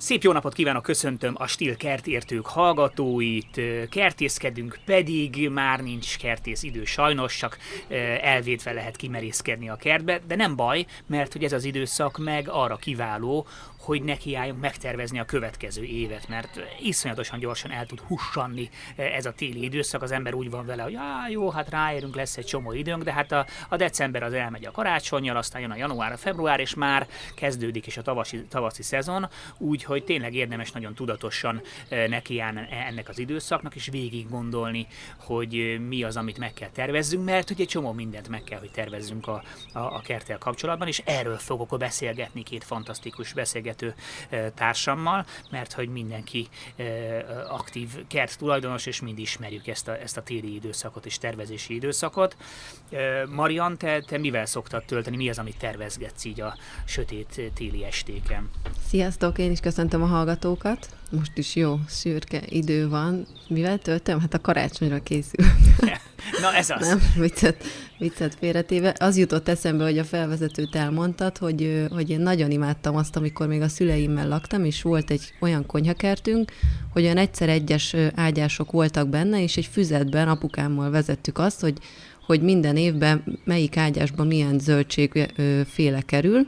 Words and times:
Szép 0.00 0.22
jó 0.22 0.32
napot 0.32 0.52
kívánok, 0.52 0.82
köszöntöm 0.82 1.34
a 1.38 1.46
Stil 1.46 1.76
kertértők 1.76 2.46
hallgatóit. 2.46 3.60
Kertészkedünk 3.90 4.78
pedig, 4.84 5.48
már 5.48 5.80
nincs 5.80 6.18
kertész 6.18 6.62
idő 6.62 6.84
sajnos, 6.84 7.36
csak 7.36 7.58
elvétve 8.20 8.72
lehet 8.72 8.96
kimerészkedni 8.96 9.68
a 9.68 9.76
kertbe, 9.76 10.20
de 10.26 10.36
nem 10.36 10.56
baj, 10.56 10.86
mert 11.06 11.32
hogy 11.32 11.44
ez 11.44 11.52
az 11.52 11.64
időszak 11.64 12.18
meg 12.18 12.48
arra 12.48 12.76
kiváló, 12.76 13.46
hogy 13.80 14.02
nekiálljunk 14.02 14.60
megtervezni 14.60 15.18
a 15.18 15.24
következő 15.24 15.82
évet, 15.82 16.28
mert 16.28 16.60
iszonyatosan 16.80 17.38
gyorsan 17.38 17.70
el 17.70 17.86
tud 17.86 18.00
hussanni 18.00 18.70
ez 18.96 19.26
a 19.26 19.32
téli 19.32 19.64
időszak, 19.64 20.02
az 20.02 20.10
ember 20.10 20.34
úgy 20.34 20.50
van 20.50 20.66
vele, 20.66 20.82
hogy 20.82 20.94
á, 20.94 21.28
jó, 21.28 21.50
hát 21.50 21.70
ráérünk, 21.70 22.14
lesz 22.14 22.36
egy 22.36 22.44
csomó 22.44 22.72
időnk, 22.72 23.02
de 23.02 23.12
hát 23.12 23.32
a, 23.32 23.46
a 23.68 23.76
december 23.76 24.22
az 24.22 24.32
elmegy 24.32 24.66
a 24.66 24.70
karácsonyjal, 24.70 25.36
aztán 25.36 25.60
jön 25.60 25.70
a 25.70 25.76
január, 25.76 26.12
a 26.12 26.16
február, 26.16 26.60
és 26.60 26.74
már 26.74 27.06
kezdődik 27.34 27.86
is 27.86 27.96
a 27.96 28.02
tavaszi, 28.02 28.44
tavaszi 28.44 28.82
szezon, 28.82 29.28
úgyhogy 29.58 30.04
tényleg 30.04 30.34
érdemes 30.34 30.72
nagyon 30.72 30.94
tudatosan 30.94 31.60
nekiállni 32.08 32.66
ennek 32.88 33.08
az 33.08 33.18
időszaknak, 33.18 33.74
és 33.74 33.88
végig 33.90 34.28
gondolni, 34.28 34.86
hogy 35.16 35.80
mi 35.88 36.02
az, 36.02 36.16
amit 36.16 36.38
meg 36.38 36.52
kell 36.52 36.70
tervezzünk, 36.70 37.24
mert 37.24 37.50
egy 37.50 37.66
csomó 37.66 37.92
mindent 37.92 38.28
meg 38.28 38.42
kell, 38.42 38.58
hogy 38.58 38.70
tervezzünk 38.70 39.26
a, 39.28 39.42
a, 39.72 39.78
a 39.78 40.00
kerttel 40.04 40.38
kapcsolatban, 40.38 40.88
és 40.88 41.02
erről 41.04 41.36
fogok 41.36 41.78
beszélgetni 41.78 42.42
két 42.42 42.64
fantasztikus 42.64 43.32
beszélgető 43.32 43.69
beszélgető 43.70 43.94
társammal, 44.54 45.26
mert 45.50 45.72
hogy 45.72 45.88
mindenki 45.88 46.48
aktív 47.48 47.88
kert 48.06 48.38
tulajdonos, 48.38 48.86
és 48.86 49.00
mind 49.00 49.18
ismerjük 49.18 49.66
ezt 49.66 49.88
a, 49.88 50.00
ezt 50.00 50.16
a 50.16 50.22
téli 50.22 50.54
időszakot 50.54 51.06
és 51.06 51.18
tervezési 51.18 51.74
időszakot. 51.74 52.36
Marian, 53.28 53.78
te, 53.78 54.00
te 54.00 54.18
mivel 54.18 54.46
szoktad 54.46 54.84
tölteni? 54.84 55.16
Mi 55.16 55.28
az, 55.28 55.38
amit 55.38 55.58
tervezgetsz 55.58 56.24
így 56.24 56.40
a 56.40 56.56
sötét 56.84 57.52
téli 57.54 57.84
estéken? 57.84 58.50
Sziasztok, 58.86 59.38
én 59.38 59.50
is 59.50 59.60
köszöntöm 59.60 60.02
a 60.02 60.06
hallgatókat. 60.06 60.88
Most 61.10 61.38
is 61.38 61.56
jó, 61.56 61.78
szürke 61.86 62.42
idő 62.48 62.88
van. 62.88 63.26
Mivel 63.48 63.78
töltöm? 63.78 64.20
Hát 64.20 64.34
a 64.34 64.40
karácsonyra 64.40 65.02
készül. 65.02 65.44
Na 66.40 66.54
ez 66.54 66.70
az. 66.70 66.86
Nem, 66.86 67.00
viccet, 67.16 67.64
viccet 67.98 68.34
félretéve. 68.34 68.94
Az 68.98 69.16
jutott 69.16 69.48
eszembe, 69.48 69.84
hogy 69.84 69.98
a 69.98 70.04
felvezetőt 70.04 70.74
elmondtad, 70.74 71.38
hogy, 71.38 71.86
hogy 71.90 72.10
én 72.10 72.20
nagyon 72.20 72.50
imádtam 72.50 72.96
azt, 72.96 73.16
amikor 73.16 73.46
még 73.46 73.60
a 73.60 73.68
szüleimmel 73.68 74.28
laktam, 74.28 74.64
és 74.64 74.82
volt 74.82 75.10
egy 75.10 75.34
olyan 75.40 75.66
konyhakertünk, 75.66 76.52
hogy 76.92 77.02
olyan 77.02 77.16
egyszer 77.16 77.48
egyes 77.48 77.96
ágyások 78.14 78.70
voltak 78.70 79.08
benne, 79.08 79.42
és 79.42 79.56
egy 79.56 79.68
füzetben 79.72 80.28
apukámmal 80.28 80.90
vezettük 80.90 81.38
azt, 81.38 81.60
hogy 81.60 81.78
hogy 82.26 82.42
minden 82.42 82.76
évben 82.76 83.38
melyik 83.44 83.76
ágyásban 83.76 84.26
milyen 84.26 84.58
zöldségféle 84.58 86.00
kerül, 86.00 86.46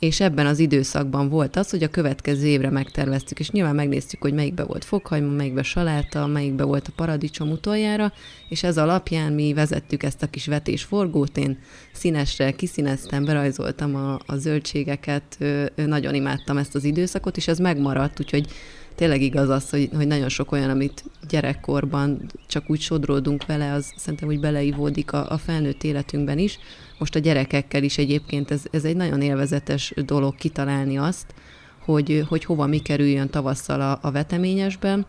és 0.00 0.20
ebben 0.20 0.46
az 0.46 0.58
időszakban 0.58 1.28
volt 1.28 1.56
az, 1.56 1.70
hogy 1.70 1.82
a 1.82 1.88
következő 1.88 2.46
évre 2.46 2.70
megterveztük, 2.70 3.38
és 3.38 3.50
nyilván 3.50 3.74
megnéztük, 3.74 4.22
hogy 4.22 4.32
melyikbe 4.34 4.64
volt 4.64 4.84
fokhagyma, 4.84 5.30
melyikbe 5.30 5.62
saláta, 5.62 6.26
melyikbe 6.26 6.64
volt 6.64 6.88
a 6.88 6.92
paradicsom 6.96 7.50
utoljára, 7.50 8.12
és 8.48 8.62
ez 8.62 8.78
alapján 8.78 9.32
mi 9.32 9.52
vezettük 9.52 10.02
ezt 10.02 10.22
a 10.22 10.26
kis 10.26 10.46
vetésforgót, 10.46 11.36
én 11.36 11.58
színesre 11.92 12.50
kiszíneztem, 12.50 13.24
berajzoltam 13.24 13.94
a, 13.94 14.18
a 14.26 14.36
zöldségeket, 14.36 15.38
nagyon 15.74 16.14
imádtam 16.14 16.56
ezt 16.56 16.74
az 16.74 16.84
időszakot, 16.84 17.36
és 17.36 17.48
ez 17.48 17.58
megmaradt, 17.58 18.20
úgyhogy 18.20 18.46
tényleg 18.94 19.22
igaz 19.22 19.48
az, 19.48 19.70
hogy, 19.70 19.88
hogy 19.96 20.06
nagyon 20.06 20.28
sok 20.28 20.52
olyan, 20.52 20.70
amit 20.70 21.04
gyerekkorban 21.28 22.30
csak 22.46 22.70
úgy 22.70 22.80
sodródunk 22.80 23.46
vele, 23.46 23.72
az 23.72 23.92
szerintem 23.96 24.28
úgy 24.28 24.40
beleivódik 24.40 25.12
a, 25.12 25.30
a 25.30 25.38
felnőtt 25.38 25.84
életünkben 25.84 26.38
is. 26.38 26.58
Most 27.00 27.14
a 27.14 27.18
gyerekekkel 27.18 27.82
is 27.82 27.98
egyébként 27.98 28.50
ez, 28.50 28.62
ez 28.70 28.84
egy 28.84 28.96
nagyon 28.96 29.22
élvezetes 29.22 29.92
dolog 30.04 30.34
kitalálni 30.34 30.98
azt, 30.98 31.34
hogy, 31.78 32.24
hogy 32.28 32.44
hova 32.44 32.66
mi 32.66 32.78
kerüljön 32.78 33.28
tavasszal 33.28 33.80
a, 33.80 33.98
a 34.02 34.10
veteményesben. 34.10 35.06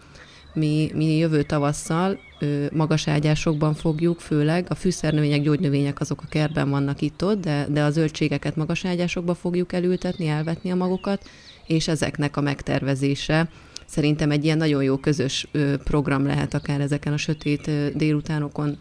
Mi, 0.54 0.92
mi 0.94 1.18
jövő 1.18 1.44
tavasszal 1.44 2.20
ö, 2.40 2.66
magas 2.74 3.08
ágyásokban 3.08 3.74
fogjuk, 3.74 4.20
főleg 4.20 4.66
a 4.70 4.76
fűszernövények, 4.76 5.42
gyógynövények 5.42 6.00
azok 6.00 6.22
a 6.22 6.30
kertben 6.30 6.70
vannak 6.70 7.02
itt-ott, 7.02 7.42
de, 7.42 7.68
de 7.70 7.84
a 7.84 7.92
zöldségeket 7.92 8.56
magas 8.56 8.86
ágyásokba 8.86 9.34
fogjuk 9.34 9.74
elültetni, 9.74 10.28
elvetni 10.28 10.72
a 10.72 10.76
magokat, 10.76 11.30
és 11.68 11.88
ezeknek 11.88 12.38
a 12.38 12.42
megtervezése 12.42 13.50
szerintem 13.86 14.32
egy 14.32 14.44
ilyen 14.44 14.58
nagyon 14.58 14.84
jó 14.84 14.98
közös 14.98 15.48
program 15.84 16.26
lehet 16.26 16.54
akár 16.54 16.82
ezeken 16.82 17.14
a 17.14 17.18
sötét 17.18 17.72
délutánokon, 17.98 18.78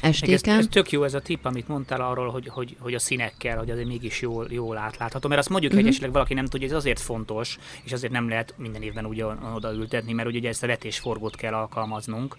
estéken. 0.00 0.54
Ez, 0.54 0.64
ez 0.64 0.66
tök 0.70 0.90
jó 0.90 1.04
ez 1.04 1.14
a 1.14 1.20
tipp, 1.20 1.44
amit 1.44 1.68
mondtál 1.68 2.00
arról, 2.00 2.30
hogy, 2.30 2.48
hogy, 2.48 2.76
hogy 2.78 2.94
a 2.94 2.98
színekkel, 2.98 3.58
hogy 3.58 3.70
azért 3.70 3.86
mégis 3.86 4.20
jól, 4.20 4.46
jól 4.50 4.76
átlátható. 4.76 5.28
Mert 5.28 5.40
azt 5.40 5.48
mondjuk, 5.48 5.72
uh-huh. 5.72 5.86
hogy 5.86 5.94
mhm. 5.94 6.04
esetleg 6.04 6.12
valaki 6.12 6.34
nem 6.34 6.46
tudja, 6.46 6.66
ez 6.66 6.72
azért 6.72 7.00
fontos, 7.00 7.58
és 7.82 7.92
azért 7.92 8.12
nem 8.12 8.28
lehet 8.28 8.54
minden 8.56 8.82
évben 8.82 9.06
úgy 9.06 9.24
odaültetni, 9.54 10.12
mert 10.12 10.28
ugye 10.28 10.48
ezt 10.48 10.62
a 10.62 10.66
vetésforgót 10.66 11.36
kell 11.36 11.54
alkalmaznunk 11.54 12.36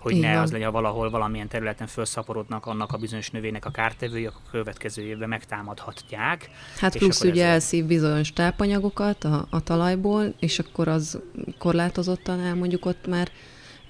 hogy 0.00 0.16
Igen. 0.16 0.30
ne 0.30 0.40
az 0.40 0.52
legyen 0.52 0.72
valahol 0.72 1.10
valamilyen 1.10 1.48
területen 1.48 1.86
felszaporodnak 1.86 2.66
annak 2.66 2.92
a 2.92 2.96
bizonyos 2.96 3.30
növénynek 3.30 3.64
a 3.64 3.70
kártevői, 3.70 4.26
akkor 4.26 4.40
a 4.46 4.50
következő 4.50 5.02
évben 5.02 5.28
megtámadhatják. 5.28 6.50
Hát 6.78 6.96
plusz 6.98 7.20
ugye 7.20 7.44
ez... 7.44 7.50
elszív 7.52 7.84
bizonyos 7.84 8.32
tápanyagokat 8.32 9.24
a, 9.24 9.46
a 9.50 9.60
talajból, 9.60 10.34
és 10.38 10.58
akkor 10.58 10.88
az 10.88 11.20
korlátozottan 11.58 12.40
el 12.40 12.54
mondjuk 12.54 12.86
ott 12.86 13.06
már 13.06 13.30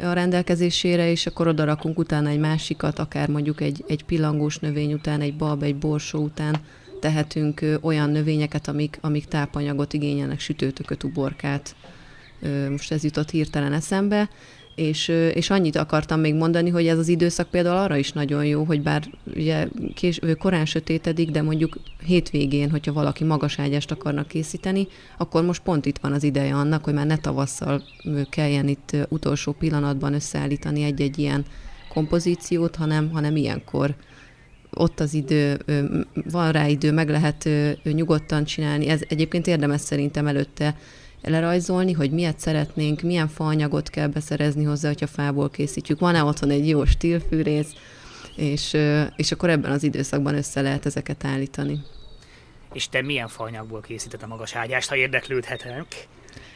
a 0.03 0.13
rendelkezésére, 0.13 1.11
és 1.11 1.27
akkor 1.27 1.49
oda 1.49 1.65
rakunk 1.65 1.99
utána 1.99 2.29
egy 2.29 2.39
másikat, 2.39 2.99
akár 2.99 3.29
mondjuk 3.29 3.61
egy, 3.61 3.85
egy 3.89 4.05
pillangós 4.05 4.59
növény 4.59 4.93
után, 4.93 5.21
egy 5.21 5.37
bab, 5.37 5.63
egy 5.63 5.77
borsó 5.77 6.19
után 6.19 6.57
tehetünk 7.01 7.65
olyan 7.81 8.11
növényeket, 8.11 8.69
amik, 8.69 8.99
amik 9.01 9.25
tápanyagot 9.25 9.93
igényelnek, 9.93 10.41
sütőtököt, 10.41 11.05
uborkát. 11.05 11.75
Most 12.71 12.93
ez 12.93 13.05
jutott 13.05 13.31
hirtelen 13.31 13.73
eszembe 13.73 14.29
és, 14.75 15.09
és 15.09 15.51
annyit 15.51 15.77
akartam 15.77 16.21
még 16.21 16.35
mondani, 16.35 16.71
hogy 16.71 16.87
ez 16.87 16.99
az 16.99 17.09
időszak 17.09 17.49
például 17.49 17.77
arra 17.77 17.97
is 17.97 18.13
nagyon 18.13 18.45
jó, 18.45 18.65
hogy 18.65 18.83
bár 18.83 19.03
ugye 19.37 19.69
kés, 19.95 20.21
korán 20.39 20.67
sötétedik, 20.67 21.31
de 21.31 21.43
mondjuk 21.43 21.79
hétvégén, 22.07 22.71
hogyha 22.71 22.93
valaki 22.93 23.25
magas 23.25 23.59
ágyást 23.59 23.91
akarnak 23.91 24.29
készíteni, 24.29 24.87
akkor 25.19 25.45
most 25.45 25.63
pont 25.63 25.87
itt 25.87 25.99
van 25.99 26.13
az 26.13 26.23
ideje 26.23 26.55
annak, 26.55 26.85
hogy 26.85 26.95
már 26.95 27.07
ne 27.07 27.17
tavasszal 27.17 27.83
kelljen 28.31 28.69
itt 28.69 28.97
utolsó 29.09 29.53
pillanatban 29.53 30.15
összeállítani 30.15 30.83
egy-egy 30.83 31.19
ilyen 31.19 31.45
kompozíciót, 31.89 32.77
hanem, 32.77 33.11
hanem 33.11 33.37
ilyenkor 33.37 33.95
ott 34.71 35.01
az 35.01 35.15
idő, 35.15 35.59
van 36.31 36.53
rá 36.53 36.67
idő, 36.67 36.93
meg 36.93 37.09
lehet 37.09 37.49
nyugodtan 37.83 38.45
csinálni. 38.45 38.89
Ez 38.89 39.01
egyébként 39.09 39.47
érdemes 39.47 39.81
szerintem 39.81 40.27
előtte 40.27 40.77
lerajzolni, 41.23 41.93
hogy 41.93 42.11
miért 42.11 42.39
szeretnénk, 42.39 43.01
milyen 43.01 43.29
faanyagot 43.29 43.91
kell 43.91 44.07
beszerezni 44.07 44.65
hozzá, 44.65 44.89
hogyha 44.89 45.07
fából 45.07 45.51
készítjük. 45.51 45.99
Van-e 45.99 46.25
otthon 46.25 46.51
egy 46.51 46.69
jó 46.69 46.85
stílfűrész, 46.85 47.73
és, 48.37 48.77
és 49.17 49.33
akkor 49.33 49.51
ebben 49.51 49.71
az 49.71 49.83
időszakban 49.83 50.35
össze 50.35 50.61
lehet 50.61 50.87
ezeket 50.87 51.25
állítani. 51.25 51.81
És 52.73 52.89
te 52.89 53.03
milyen 53.03 53.29
faanyagból 53.29 53.81
készített 53.81 54.23
a 54.23 54.27
magas 54.27 54.55
ágyást, 54.55 54.89
ha 54.89 54.97
érdeklődhetek? 54.97 55.87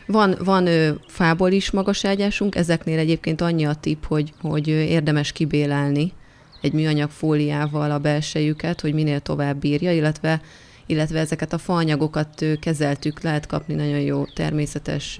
Van, 0.06 0.36
van 0.38 0.66
ö, 0.66 0.92
fából 1.06 1.50
is 1.50 1.70
magas 1.70 2.04
ágyásunk, 2.04 2.54
ezeknél 2.54 2.98
egyébként 2.98 3.40
annyi 3.40 3.64
a 3.64 3.74
tip, 3.74 4.06
hogy, 4.06 4.32
hogy 4.40 4.68
érdemes 4.68 5.32
kibélelni 5.32 6.12
egy 6.60 6.72
műanyag 6.72 7.10
fóliával 7.10 7.90
a 7.90 7.98
belsejüket, 7.98 8.80
hogy 8.80 8.94
minél 8.94 9.20
tovább 9.20 9.56
bírja, 9.56 9.92
illetve 9.92 10.40
illetve 10.86 11.18
ezeket 11.18 11.52
a 11.52 11.58
faanyagokat 11.58 12.44
kezeltük, 12.60 13.20
lehet 13.20 13.46
kapni 13.46 13.74
nagyon 13.74 14.00
jó 14.00 14.24
természetes 14.24 15.18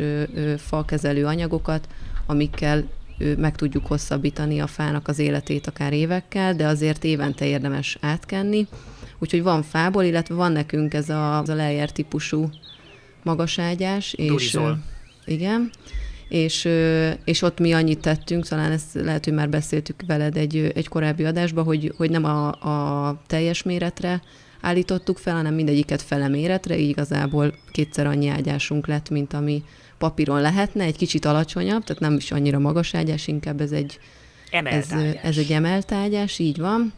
falkezelő 0.56 1.26
anyagokat, 1.26 1.88
amikkel 2.26 2.84
meg 3.36 3.56
tudjuk 3.56 3.86
hosszabbítani 3.86 4.60
a 4.60 4.66
fának 4.66 5.08
az 5.08 5.18
életét 5.18 5.66
akár 5.66 5.92
évekkel, 5.92 6.54
de 6.54 6.66
azért 6.66 7.04
évente 7.04 7.46
érdemes 7.46 7.98
átkenni. 8.00 8.66
Úgyhogy 9.18 9.42
van 9.42 9.62
fából, 9.62 10.02
illetve 10.04 10.34
van 10.34 10.52
nekünk 10.52 10.94
ez 10.94 11.08
a, 11.08 11.38
az 11.38 11.48
a 11.48 11.54
lejer 11.54 11.90
típusú 11.90 12.50
magaságyás. 13.22 14.12
És, 14.12 14.26
Durizol. 14.26 14.78
Igen. 15.24 15.70
És, 16.28 16.68
és 17.24 17.42
ott 17.42 17.58
mi 17.58 17.72
annyit 17.72 18.00
tettünk, 18.00 18.46
talán 18.46 18.72
ezt 18.72 18.94
lehet, 18.94 19.24
hogy 19.24 19.34
már 19.34 19.48
beszéltük 19.48 20.02
veled 20.06 20.36
egy, 20.36 20.72
egy 20.74 20.88
korábbi 20.88 21.24
adásban, 21.24 21.64
hogy, 21.64 21.92
hogy 21.96 22.10
nem 22.10 22.24
a, 22.24 22.46
a 23.08 23.20
teljes 23.26 23.62
méretre 23.62 24.22
állítottuk 24.64 25.18
fel, 25.18 25.34
hanem 25.34 25.54
mindegyiket 25.54 26.02
fele 26.02 26.28
méretre, 26.28 26.78
így 26.78 26.88
igazából 26.88 27.54
kétszer 27.72 28.06
annyi 28.06 28.28
ágyásunk 28.28 28.86
lett, 28.86 29.10
mint 29.10 29.32
ami 29.32 29.62
papíron 29.98 30.40
lehetne, 30.40 30.84
egy 30.84 30.96
kicsit 30.96 31.24
alacsonyabb, 31.24 31.84
tehát 31.84 32.02
nem 32.02 32.16
is 32.16 32.32
annyira 32.32 32.58
magas 32.58 32.94
ágyás, 32.94 33.26
inkább 33.26 33.60
ez 33.60 33.72
egy 33.72 33.98
emelt 34.50 34.92
ez, 34.92 35.14
ez 35.22 35.38
egy 35.38 35.52
emelt 35.52 35.92
ágyás, 35.92 36.38
így 36.38 36.58
van. 36.58 36.92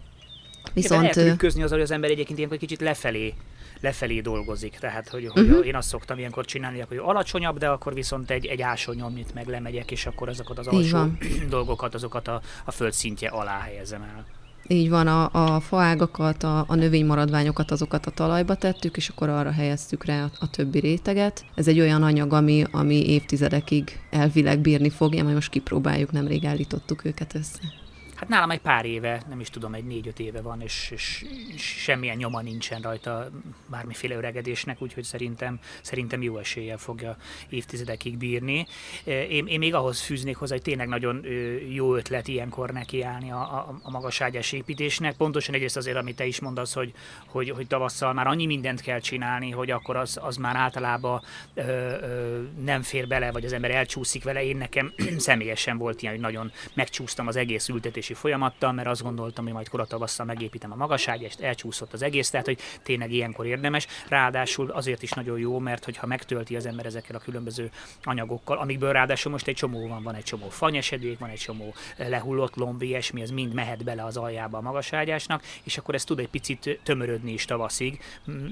Viszont... 0.72 1.00
Lehet 1.00 1.16
trükközni 1.16 1.62
az, 1.62 1.70
hogy 1.70 1.80
az 1.80 1.90
ember 1.90 2.10
egyébként 2.10 2.38
ilyenkor 2.38 2.58
kicsit 2.58 2.80
lefelé 2.80 3.34
lefelé 3.80 4.20
dolgozik. 4.20 4.76
Tehát, 4.80 5.08
hogy, 5.08 5.26
hogy 5.26 5.42
uh-huh. 5.42 5.66
én 5.66 5.74
azt 5.74 5.88
szoktam 5.88 6.18
ilyenkor 6.18 6.44
csinálni, 6.44 6.84
hogy 6.88 6.96
alacsonyabb, 6.96 7.58
de 7.58 7.68
akkor 7.68 7.94
viszont 7.94 8.30
egy, 8.30 8.46
egy 8.46 8.62
ásonyomnyit 8.62 9.34
meg 9.34 9.46
lemegyek, 9.46 9.90
és 9.90 10.06
akkor 10.06 10.28
azokat 10.28 10.58
az 10.58 10.66
alsó 10.66 10.98
dolgokat, 11.48 11.94
azokat 11.94 12.28
a, 12.28 12.40
a 12.64 12.70
földszintje 12.70 13.28
alá 13.28 13.58
helyezem 13.58 14.02
el. 14.02 14.26
Így 14.68 14.88
van, 14.88 15.06
a, 15.06 15.54
a 15.54 15.60
faágakat, 15.60 16.42
a, 16.42 16.64
a 16.68 16.74
növénymaradványokat, 16.74 17.70
azokat 17.70 18.06
a 18.06 18.10
talajba 18.10 18.54
tettük, 18.54 18.96
és 18.96 19.08
akkor 19.08 19.28
arra 19.28 19.50
helyeztük 19.50 20.04
rá 20.04 20.24
a, 20.24 20.30
a 20.40 20.50
többi 20.50 20.78
réteget. 20.78 21.44
Ez 21.54 21.68
egy 21.68 21.80
olyan 21.80 22.02
anyag, 22.02 22.32
ami, 22.32 22.64
ami 22.70 23.10
évtizedekig 23.10 24.00
elvileg 24.10 24.58
bírni 24.58 24.90
fogja, 24.90 25.22
majd 25.22 25.34
most 25.34 25.50
kipróbáljuk, 25.50 26.12
nemrég 26.12 26.44
állítottuk 26.44 27.04
őket 27.04 27.34
össze. 27.34 27.85
Hát 28.16 28.28
nálam 28.28 28.50
egy 28.50 28.60
pár 28.60 28.84
éve, 28.84 29.22
nem 29.28 29.40
is 29.40 29.50
tudom, 29.50 29.74
egy 29.74 29.84
négy-öt 29.84 30.18
éve 30.18 30.40
van, 30.40 30.60
és, 30.60 30.90
és, 30.90 31.24
semmilyen 31.56 32.16
nyoma 32.16 32.40
nincsen 32.40 32.80
rajta 32.80 33.30
bármiféle 33.66 34.14
öregedésnek, 34.14 34.82
úgyhogy 34.82 35.04
szerintem, 35.04 35.58
szerintem 35.82 36.22
jó 36.22 36.38
eséllyel 36.38 36.78
fogja 36.78 37.16
évtizedekig 37.48 38.16
bírni. 38.16 38.66
Én, 39.04 39.46
én 39.46 39.58
még 39.58 39.74
ahhoz 39.74 40.00
fűznék 40.00 40.36
hozzá, 40.36 40.54
hogy 40.54 40.62
tényleg 40.62 40.88
nagyon 40.88 41.24
jó 41.68 41.94
ötlet 41.94 42.28
ilyenkor 42.28 42.70
nekiállni 42.70 43.30
a, 43.30 43.40
a, 43.40 43.78
a 43.82 43.90
magaságyás 43.90 44.52
építésnek. 44.52 45.16
Pontosan 45.16 45.54
egyrészt 45.54 45.76
azért, 45.76 45.96
amit 45.96 46.16
te 46.16 46.26
is 46.26 46.40
mondasz, 46.40 46.74
hogy, 46.74 46.92
hogy, 47.26 47.50
hogy 47.50 47.66
tavasszal 47.66 48.12
már 48.12 48.26
annyi 48.26 48.46
mindent 48.46 48.80
kell 48.80 49.00
csinálni, 49.00 49.50
hogy 49.50 49.70
akkor 49.70 49.96
az, 49.96 50.18
az 50.22 50.36
már 50.36 50.56
általában 50.56 51.22
ö, 51.54 51.62
ö, 51.62 52.42
nem 52.64 52.82
fér 52.82 53.06
bele, 53.06 53.32
vagy 53.32 53.44
az 53.44 53.52
ember 53.52 53.70
elcsúszik 53.70 54.24
vele. 54.24 54.44
Én 54.44 54.56
nekem 54.56 54.92
személyesen 55.18 55.78
volt 55.78 56.02
ilyen, 56.02 56.14
hogy 56.14 56.22
nagyon 56.22 56.52
megcsúsztam 56.74 57.26
az 57.26 57.36
egész 57.36 57.68
ültetés 57.68 58.05
építési 58.06 58.14
folyamattal, 58.14 58.72
mert 58.72 58.88
azt 58.88 59.02
gondoltam, 59.02 59.44
hogy 59.44 59.52
majd 59.52 59.68
koratavasszal 59.68 60.26
megépítem 60.26 60.72
a 60.72 60.76
magaságyast, 60.76 61.40
elcsúszott 61.40 61.92
az 61.92 62.02
egész, 62.02 62.30
tehát 62.30 62.46
hogy 62.46 62.58
tényleg 62.82 63.12
ilyenkor 63.12 63.46
érdemes. 63.46 63.86
Ráadásul 64.08 64.70
azért 64.70 65.02
is 65.02 65.10
nagyon 65.10 65.38
jó, 65.38 65.58
mert 65.58 65.84
hogyha 65.84 66.06
megtölti 66.06 66.56
az 66.56 66.66
ember 66.66 66.86
ezekkel 66.86 67.16
a 67.16 67.18
különböző 67.18 67.70
anyagokkal, 68.02 68.58
amikből 68.58 68.92
ráadásul 68.92 69.32
most 69.32 69.46
egy 69.46 69.54
csomó 69.54 69.88
van, 69.88 70.02
van 70.02 70.14
egy 70.14 70.22
csomó 70.22 70.48
fanyesedék, 70.48 71.18
van 71.18 71.28
egy 71.28 71.38
csomó 71.38 71.74
eh, 71.96 72.08
lehullott 72.08 72.54
lomb, 72.54 72.82
ilyesmi, 72.82 73.20
ez 73.20 73.30
mind 73.30 73.52
mehet 73.52 73.84
bele 73.84 74.04
az 74.04 74.16
aljába 74.16 74.58
a 74.58 74.60
magaságyásnak, 74.60 75.42
és 75.62 75.78
akkor 75.78 75.94
ez 75.94 76.04
tud 76.04 76.18
egy 76.18 76.28
picit 76.28 76.80
tömörödni 76.82 77.32
is 77.32 77.44
tavaszig, 77.44 78.00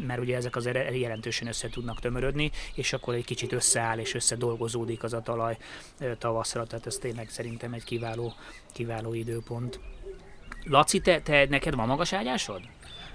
mert 0.07 0.21
ugye 0.21 0.37
ezek 0.37 0.57
az 0.57 0.69
jelentősen 0.93 1.49
össze 1.49 1.69
tudnak 1.69 2.01
tömörödni, 2.01 2.51
és 2.75 2.93
akkor 2.93 3.15
egy 3.15 3.25
kicsit 3.25 3.53
összeáll 3.53 3.99
és 3.99 4.15
összedolgozódik 4.15 5.03
az 5.03 5.13
a 5.13 5.21
talaj 5.21 5.57
eh, 5.99 6.15
tavaszra, 6.19 6.67
tehát 6.67 6.87
ez 6.87 6.97
tényleg 6.97 7.29
szerintem 7.31 7.73
egy 7.73 7.85
kiváló, 7.85 8.35
kiváló 8.73 9.15
idő 9.15 9.41
időpont. 9.45 9.81
Laci, 10.65 11.01
te, 11.01 11.21
te 11.21 11.47
neked 11.49 11.75
van 11.75 11.87
magas 11.87 12.13
ágyásod? 12.13 12.61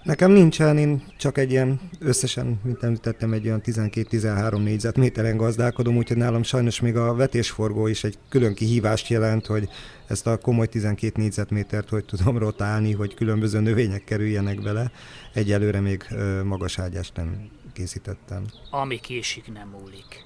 Nekem 0.04 0.32
nincsen, 0.32 0.78
én 0.78 1.04
csak 1.18 1.38
egy 1.38 1.52
ilyen, 1.52 1.80
összesen, 2.00 2.60
mint 2.64 2.84
említettem, 2.84 3.34
egy 3.34 3.46
olyan 3.46 3.62
12-13 3.66 4.64
négyzetméteren 4.64 5.38
gazdálkodom, 5.38 5.98
úgyhogy 5.98 6.18
nálam 6.18 6.44
sajnos 6.44 6.80
még 6.80 6.96
a 6.96 7.14
vetésforgó 7.14 7.88
is 7.88 8.04
egy 8.04 8.18
külön 8.30 8.54
kihívást 8.54 9.08
jelent, 9.08 9.46
hogy 9.46 9.70
ezt 10.08 10.28
a 10.28 10.38
komoly 10.38 10.68
12 10.68 11.22
négyzetmétert 11.22 11.90
hogy 11.90 12.06
tudom 12.06 12.38
rotálni, 12.38 12.94
hogy 12.94 13.14
különböző 13.14 13.60
növények 13.60 14.04
kerüljenek 14.04 14.62
bele. 14.62 14.92
Egyelőre 15.34 15.80
még 15.80 16.08
magas 16.44 16.80
ágyást 16.80 17.16
nem 17.16 17.50
készítettem. 17.74 18.46
Ami 18.72 19.00
késik, 19.00 19.52
nem 19.54 19.68
múlik. 19.68 20.26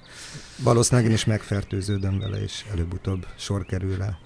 Valószínűleg 0.58 1.10
én 1.10 1.16
is 1.16 1.24
megfertőződöm 1.24 2.18
vele, 2.18 2.42
és 2.42 2.64
előbb-utóbb 2.72 3.26
sor 3.36 3.64
kerül 3.66 3.96
rá. 3.96 4.18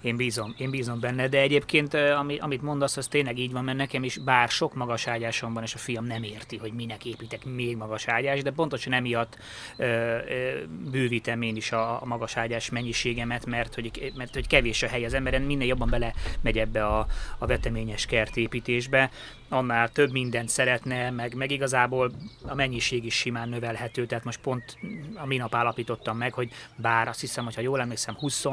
Én 0.00 0.16
bízom, 0.16 0.54
én 0.58 0.70
bízom 0.70 1.00
benne, 1.00 1.28
de 1.28 1.40
egyébként 1.40 1.94
ami, 1.94 2.38
amit 2.38 2.62
mondasz, 2.62 2.96
az 2.96 3.06
tényleg 3.06 3.38
így 3.38 3.52
van, 3.52 3.64
mert 3.64 3.78
nekem 3.78 4.04
is 4.04 4.18
bár 4.18 4.48
sok 4.48 4.74
magas 4.74 5.06
ágyásom 5.06 5.52
van, 5.52 5.62
és 5.62 5.74
a 5.74 5.78
fiam 5.78 6.04
nem 6.04 6.22
érti, 6.22 6.56
hogy 6.56 6.72
minek 6.72 7.04
építek 7.04 7.44
még 7.44 7.76
magas 7.76 8.08
ágyás, 8.08 8.42
de 8.42 8.50
pontosan 8.50 8.92
emiatt 8.92 9.38
ö, 9.76 9.84
ö, 9.84 10.64
bővítem 10.90 11.42
én 11.42 11.56
is 11.56 11.72
a, 11.72 12.02
a 12.02 12.04
magas 12.04 12.36
ágyás 12.36 12.70
mennyiségemet, 12.70 13.46
mert 13.46 13.74
hogy, 13.74 14.12
mert 14.16 14.34
hogy 14.34 14.46
kevés 14.46 14.82
a 14.82 14.88
hely 14.88 15.04
az 15.04 15.14
emberen, 15.14 15.42
minél 15.42 15.66
jobban 15.66 15.90
bele 15.90 16.14
megy 16.40 16.58
ebbe 16.58 16.86
a, 16.86 17.06
a 17.38 17.46
veteményes 17.46 18.06
kertépítésbe, 18.06 19.10
annál 19.48 19.88
több 19.88 20.12
mindent 20.12 20.48
szeretne, 20.48 21.10
meg, 21.10 21.34
meg 21.34 21.50
igazából 21.50 22.12
a 22.42 22.54
mennyiség 22.54 23.04
is 23.04 23.14
simán 23.14 23.48
növelhető, 23.48 24.06
tehát 24.06 24.24
most 24.24 24.40
pont 24.40 24.78
a 25.14 25.26
minap 25.26 25.54
állapítottam 25.54 26.16
meg, 26.16 26.32
hogy 26.32 26.50
bár 26.76 27.08
azt 27.08 27.20
hiszem, 27.20 27.44
hogy 27.44 27.54
ha 27.54 27.60
jól 27.60 27.80
emlékszem, 27.80 28.14
20 28.14 28.44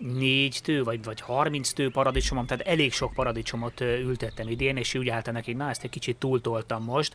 négy 0.00 0.60
tő, 0.62 0.82
vagy, 0.82 1.04
vagy 1.04 1.20
30 1.20 1.72
tő 1.72 1.90
paradicsomom, 1.90 2.46
tehát 2.46 2.66
elég 2.66 2.92
sok 2.92 3.12
paradicsomot 3.12 3.80
ültettem 3.80 4.48
idén, 4.48 4.76
és 4.76 4.94
úgy 4.94 5.08
álltam 5.08 5.34
neki, 5.34 5.52
na 5.52 5.68
ezt 5.68 5.84
egy 5.84 5.90
kicsit 5.90 6.16
túltoltam 6.16 6.84
most, 6.84 7.14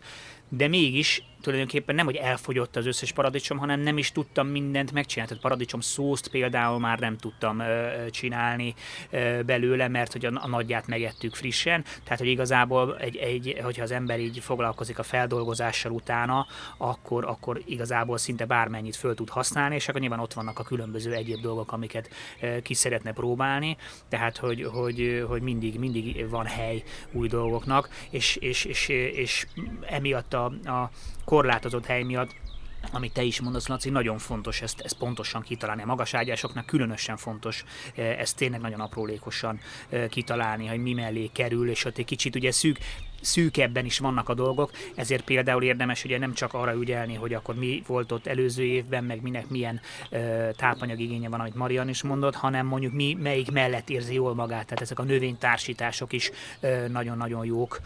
de 0.49 0.67
mégis 0.67 1.23
tulajdonképpen 1.41 1.95
nem, 1.95 2.05
hogy 2.05 2.15
elfogyott 2.15 2.75
az 2.75 2.85
összes 2.85 3.11
paradicsom, 3.11 3.57
hanem 3.57 3.79
nem 3.79 3.97
is 3.97 4.11
tudtam 4.11 4.47
mindent 4.47 4.91
megcsinálni. 4.91 5.29
Tehát 5.31 5.43
paradicsom 5.43 5.79
szószt 5.79 6.27
például 6.27 6.79
már 6.79 6.99
nem 6.99 7.17
tudtam 7.17 7.59
ö, 7.59 8.09
csinálni 8.09 8.73
ö, 9.09 9.41
belőle, 9.45 9.88
mert 9.88 10.11
hogy 10.11 10.25
a, 10.25 10.31
a 10.41 10.47
nagyját 10.47 10.88
megettük 10.88 11.35
frissen. 11.35 11.83
Tehát, 12.03 12.19
hogy 12.19 12.27
igazából, 12.27 12.97
egy, 12.97 13.15
egy, 13.15 13.57
hogyha 13.63 13.83
az 13.83 13.91
ember 13.91 14.19
így 14.19 14.39
foglalkozik 14.39 14.99
a 14.99 15.03
feldolgozással 15.03 15.91
utána, 15.91 16.47
akkor, 16.77 17.25
akkor 17.25 17.61
igazából 17.65 18.17
szinte 18.17 18.45
bármennyit 18.45 18.95
föl 18.95 19.15
tud 19.15 19.29
használni, 19.29 19.75
és 19.75 19.88
akkor 19.88 20.01
nyilván 20.01 20.19
ott 20.19 20.33
vannak 20.33 20.59
a 20.59 20.63
különböző 20.63 21.13
egyéb 21.13 21.41
dolgok, 21.41 21.71
amiket 21.71 22.09
ö, 22.41 22.61
ki 22.61 22.73
szeretne 22.75 23.12
próbálni. 23.12 23.77
Tehát, 24.10 24.38
hogy, 24.38 24.63
hogy, 24.63 25.25
hogy 25.27 25.42
mindig, 25.42 25.80
mindig 25.80 26.30
van 26.30 26.45
hely 26.45 26.83
új 27.12 27.27
dolgoknak, 27.27 27.89
és, 28.10 28.36
és, 28.36 28.66
és, 28.66 28.88
és 28.89 29.48
emiatt 29.86 30.33
a, 30.33 30.45
a 30.45 30.89
korlátozott 31.25 31.86
hely 31.86 32.04
miatt 32.04 32.36
amit 32.92 33.13
te 33.13 33.24
is 33.24 33.42
mondasz, 33.42 33.68
Laci, 33.68 33.89
nagyon 33.89 34.18
fontos 34.18 34.62
ezt, 34.62 34.81
ezt 34.81 34.98
pontosan 34.98 35.42
kitalálni. 35.42 35.81
A 35.81 35.86
magas 35.86 36.13
ágyásoknak 36.13 36.66
különösen 36.66 37.18
fontos 37.18 37.63
eh, 37.95 38.19
ezt 38.19 38.38
tényleg 38.38 38.62
nagyon 38.62 38.80
aprólékosan 38.80 39.60
eh, 39.89 40.07
kitalálni, 40.07 40.66
hogy 40.66 40.80
mi 40.80 40.94
mellé 40.94 41.30
kerül, 41.33 41.69
és 41.69 41.86
ott 41.86 41.98
egy 41.98 42.06
kicsit 42.06 42.36
ugye 42.36 42.51
szűk, 42.51 42.77
szűkebben 43.25 43.86
is 43.86 44.00
vannak 44.00 44.30
a 44.30 44.33
dolgok, 44.33 44.72
ezért 44.95 45.24
például 45.24 45.63
érdemes 45.63 46.04
ugye 46.04 46.18
nem 46.18 46.33
csak 46.33 46.54
arra 46.54 46.74
ügyelni, 46.74 47.13
hogy 47.13 47.33
akkor 47.33 47.56
mi 47.56 47.83
volt 47.88 48.12
ott 48.12 48.27
előző 48.27 48.63
évben, 48.63 49.04
meg 49.04 49.22
minek 49.22 49.48
milyen 49.48 49.81
ö, 50.10 50.50
tápanyagigénye 50.56 51.30
van, 51.30 51.39
amit 51.39 51.56
Marian 51.56 51.89
is 51.89 52.04
mondott, 52.04 52.36
hanem 52.36 52.66
mondjuk 52.66 52.94
mi 52.94 53.18
melyik 53.19 53.51
mellett 53.51 53.89
érzi 53.89 54.13
jól 54.13 54.36
magát. 54.36 54.66
Tehát 54.66 54.81
ezek 54.81 55.00
a 55.00 55.04
növénytársítások 55.04 56.13
is 56.13 56.31
nagyon-nagyon 56.88 57.45
jók, 57.45 57.80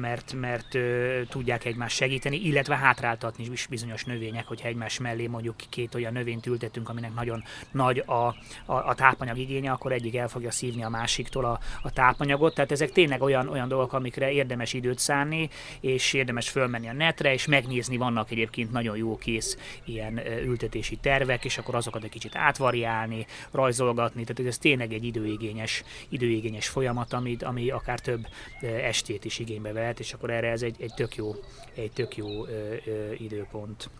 mert, 0.00 0.32
mert 0.32 0.74
ö, 0.74 1.20
tudják 1.28 1.64
egymást 1.64 1.96
segíteni, 1.96 2.36
illetve 2.36 2.76
hátráltatni 2.76 3.46
is 3.50 3.66
bizonyos 3.66 4.04
növények, 4.04 4.46
hogyha 4.46 4.68
egymás 4.68 4.98
mellé 4.98 5.26
mondjuk 5.26 5.54
két 5.68 5.94
olyan 5.94 6.12
növényt 6.12 6.46
ültetünk, 6.46 6.88
aminek 6.88 7.14
nagyon 7.14 7.44
nagy 7.70 8.02
a, 8.06 8.12
a, 8.12 8.34
a 8.66 8.94
tápanyag 8.94 9.38
igénye, 9.38 9.70
akkor 9.70 9.92
egyik 9.92 10.16
el 10.16 10.28
fogja 10.28 10.50
szívni 10.50 10.82
a 10.82 10.88
másiktól 10.88 11.44
a, 11.44 11.58
a 11.82 11.90
tápanyagot. 11.90 12.54
Tehát 12.54 12.72
ezek 12.72 12.90
tényleg 12.90 13.22
olyan, 13.22 13.48
olyan 13.48 13.68
dolgok, 13.68 13.92
amikre 13.92 14.32
érdemes 14.38 14.72
időt 14.72 14.98
szánni, 14.98 15.48
és 15.80 16.12
érdemes 16.12 16.48
fölmenni 16.48 16.88
a 16.88 16.92
netre, 16.92 17.32
és 17.32 17.46
megnézni, 17.46 17.96
vannak 17.96 18.30
egyébként 18.30 18.72
nagyon 18.72 18.96
jó 18.96 19.16
kész 19.16 19.56
ilyen 19.84 20.20
ültetési 20.44 20.96
tervek, 20.96 21.44
és 21.44 21.58
akkor 21.58 21.74
azokat 21.74 22.04
egy 22.04 22.10
kicsit 22.10 22.36
átvariálni, 22.36 23.26
rajzolgatni, 23.50 24.24
tehát 24.24 24.50
ez 24.50 24.58
tényleg 24.58 24.92
egy 24.92 25.04
időigényes, 25.04 25.84
időigényes 26.08 26.68
folyamat, 26.68 27.12
amit, 27.12 27.42
ami 27.42 27.70
akár 27.70 28.00
több 28.00 28.26
estét 28.60 29.24
is 29.24 29.38
igénybe 29.38 29.72
vehet, 29.72 30.00
és 30.00 30.12
akkor 30.12 30.30
erre 30.30 30.50
ez 30.50 30.62
egy, 30.62 30.76
egy 30.80 30.92
tök 30.94 31.16
jó, 31.16 31.34
egy 31.74 31.92
tök 31.92 32.16
jó 32.16 32.46
ö, 32.46 32.74
ö, 32.86 33.12
időpont. 33.12 33.90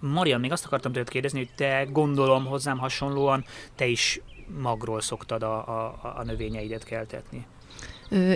Marian, 0.00 0.40
még 0.40 0.52
azt 0.52 0.64
akartam 0.64 0.92
tőled 0.92 1.08
kérdezni, 1.08 1.38
hogy 1.38 1.54
te 1.54 1.84
gondolom 1.84 2.44
hozzám 2.46 2.78
hasonlóan, 2.78 3.44
te 3.74 3.86
is 3.86 4.20
magról 4.60 5.00
szoktad 5.00 5.42
a, 5.42 5.56
a, 5.56 6.14
a 6.16 6.22
növényeidet 6.24 6.84
keltetni. 6.84 7.46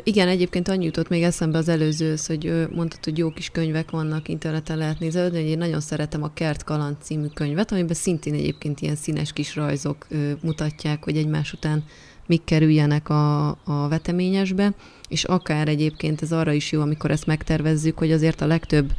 Igen, 0.03 0.29
egyébként 0.29 0.69
annyi 0.69 0.85
jutott 0.85 1.09
még 1.09 1.23
eszembe 1.23 1.59
az 1.59 1.69
előző, 1.69 2.15
hogy 2.27 2.67
mondtad, 2.75 3.05
hogy 3.05 3.19
jó 3.19 3.31
kis 3.31 3.51
könyvek 3.51 3.91
vannak, 3.91 4.29
interneten 4.29 4.79
lehet 4.79 4.99
nézni, 4.99 5.29
de 5.31 5.45
én 5.45 5.59
nagyon 5.59 5.81
szeretem 5.81 6.23
a 6.23 6.33
Kert 6.35 6.65
Kaland 6.65 6.97
című 7.03 7.27
könyvet, 7.27 7.73
amiben 7.73 7.95
szintén 7.95 8.35
egyébként 8.35 8.81
ilyen 8.81 8.97
színes 8.97 9.33
kis 9.33 9.57
rajzok 9.57 10.07
mutatják, 10.43 11.05
hogy 11.05 11.17
egymás 11.17 11.53
után 11.53 11.85
mik 12.27 12.45
kerüljenek 12.45 13.09
a, 13.09 13.49
a 13.49 13.89
veteményesbe, 13.89 14.73
és 15.09 15.25
akár 15.25 15.69
egyébként 15.69 16.23
ez 16.23 16.33
arra 16.33 16.53
is 16.53 16.73
jó, 16.73 16.81
amikor 16.81 17.11
ezt 17.11 17.27
megtervezzük, 17.27 17.99
hogy 17.99 18.13
azért 18.13 18.41
a 18.41 18.47
legtöbb 18.47 18.93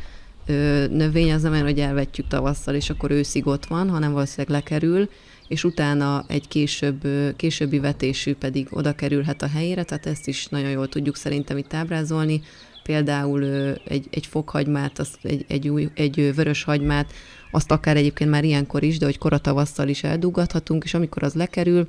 növény 0.89 1.33
az 1.33 1.41
nem 1.41 1.51
olyan, 1.51 1.63
hogy 1.63 1.79
elvetjük 1.79 2.27
tavasszal, 2.27 2.75
és 2.75 2.89
akkor 2.89 3.11
őszig 3.11 3.47
ott 3.47 3.65
van, 3.65 3.89
hanem 3.89 4.11
valószínűleg 4.11 4.61
lekerül, 4.61 5.09
és 5.47 5.63
utána 5.63 6.25
egy 6.27 6.47
később, 6.47 7.07
későbbi 7.35 7.79
vetésű 7.79 8.35
pedig 8.35 8.67
oda 8.69 8.95
kerülhet 8.95 9.41
a 9.41 9.47
helyére, 9.47 9.83
tehát 9.83 10.05
ezt 10.05 10.27
is 10.27 10.47
nagyon 10.47 10.69
jól 10.69 10.89
tudjuk 10.89 11.15
szerintem 11.15 11.57
itt 11.57 11.73
ábrázolni. 11.73 12.41
Például 12.83 13.43
egy, 13.85 14.07
egy 14.11 14.25
fokhagymát, 14.25 14.99
az, 14.99 15.09
egy, 15.21 15.45
egy, 15.47 15.69
új, 15.69 15.89
egy 15.93 16.35
vörös 16.35 16.63
hagymát, 16.63 17.13
azt 17.51 17.71
akár 17.71 17.97
egyébként 17.97 18.29
már 18.29 18.43
ilyenkor 18.43 18.83
is, 18.83 18.97
de 18.97 19.05
hogy 19.05 19.17
koratavasszal 19.17 19.87
is 19.87 20.03
elduggathatunk, 20.03 20.83
és 20.83 20.93
amikor 20.93 21.23
az 21.23 21.33
lekerül, 21.33 21.87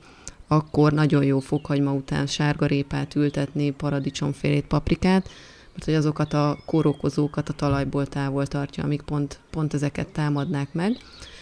akkor 0.49 0.93
nagyon 0.93 1.25
jó 1.25 1.39
fokhagyma 1.39 1.93
után 1.93 2.27
sárgarépát 2.27 3.15
ültetni, 3.15 3.71
paradicsomfélét, 3.71 4.67
paprikát, 4.67 5.31
mert 5.73 5.85
hogy 5.85 5.95
azokat 5.95 6.33
a 6.33 6.59
kórokozókat 6.67 7.49
a 7.49 7.53
talajból 7.53 8.07
távol 8.07 8.47
tartja, 8.47 8.85
amik 8.85 9.03
pont, 9.03 9.41
pont 9.51 9.75
ezeket 9.75 10.09
támadnák 10.09 10.73
meg. 10.73 10.97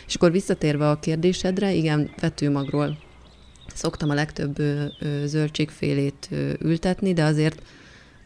És 0.06 0.14
akkor 0.14 0.32
visszatérve 0.32 0.90
a 0.90 0.98
kérdésedre, 0.98 1.72
igen, 1.72 2.10
vetőmagról 2.20 2.98
szoktam 3.74 4.10
a 4.10 4.14
legtöbb 4.14 4.58
ö, 4.58 4.84
ö, 5.00 5.26
zöldségfélét 5.26 6.28
ö, 6.30 6.52
ültetni, 6.60 7.12
de 7.12 7.24
azért 7.24 7.62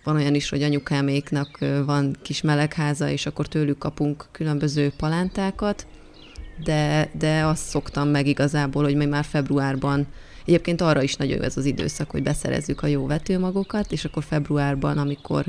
van 0.04 0.16
olyan 0.16 0.34
is, 0.34 0.48
hogy 0.48 0.62
anyukáméknak 0.62 1.58
van 1.84 2.16
kis 2.22 2.40
melegháza, 2.40 3.08
és 3.08 3.26
akkor 3.26 3.48
tőlük 3.48 3.78
kapunk 3.78 4.26
különböző 4.32 4.92
palántákat, 4.96 5.86
de, 6.64 7.10
de 7.18 7.44
azt 7.44 7.64
szoktam 7.64 8.08
meg 8.08 8.26
igazából, 8.26 8.82
hogy 8.82 8.96
még 8.96 9.08
már 9.08 9.24
februárban 9.24 10.06
Egyébként 10.46 10.80
arra 10.80 11.02
is 11.02 11.16
nagyon 11.16 11.36
jó 11.36 11.42
ez 11.42 11.56
az 11.56 11.64
időszak, 11.64 12.10
hogy 12.10 12.22
beszerezzük 12.22 12.82
a 12.82 12.86
jó 12.86 13.06
vetőmagokat, 13.06 13.92
és 13.92 14.04
akkor 14.04 14.24
februárban, 14.24 14.98
amikor 14.98 15.44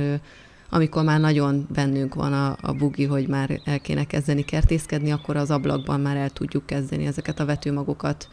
amikor 0.69 1.03
már 1.03 1.19
nagyon 1.19 1.67
bennünk 1.73 2.15
van 2.15 2.33
a, 2.33 2.57
a 2.61 2.73
bugi, 2.73 3.05
hogy 3.05 3.27
már 3.27 3.61
el 3.63 3.79
kéne 3.79 4.03
kezdeni 4.03 4.43
kertészkedni, 4.43 5.11
akkor 5.11 5.35
az 5.35 5.51
ablakban 5.51 5.99
már 5.99 6.17
el 6.17 6.29
tudjuk 6.29 6.65
kezdeni 6.65 7.05
ezeket 7.05 7.39
a 7.39 7.45
vetőmagokat 7.45 8.27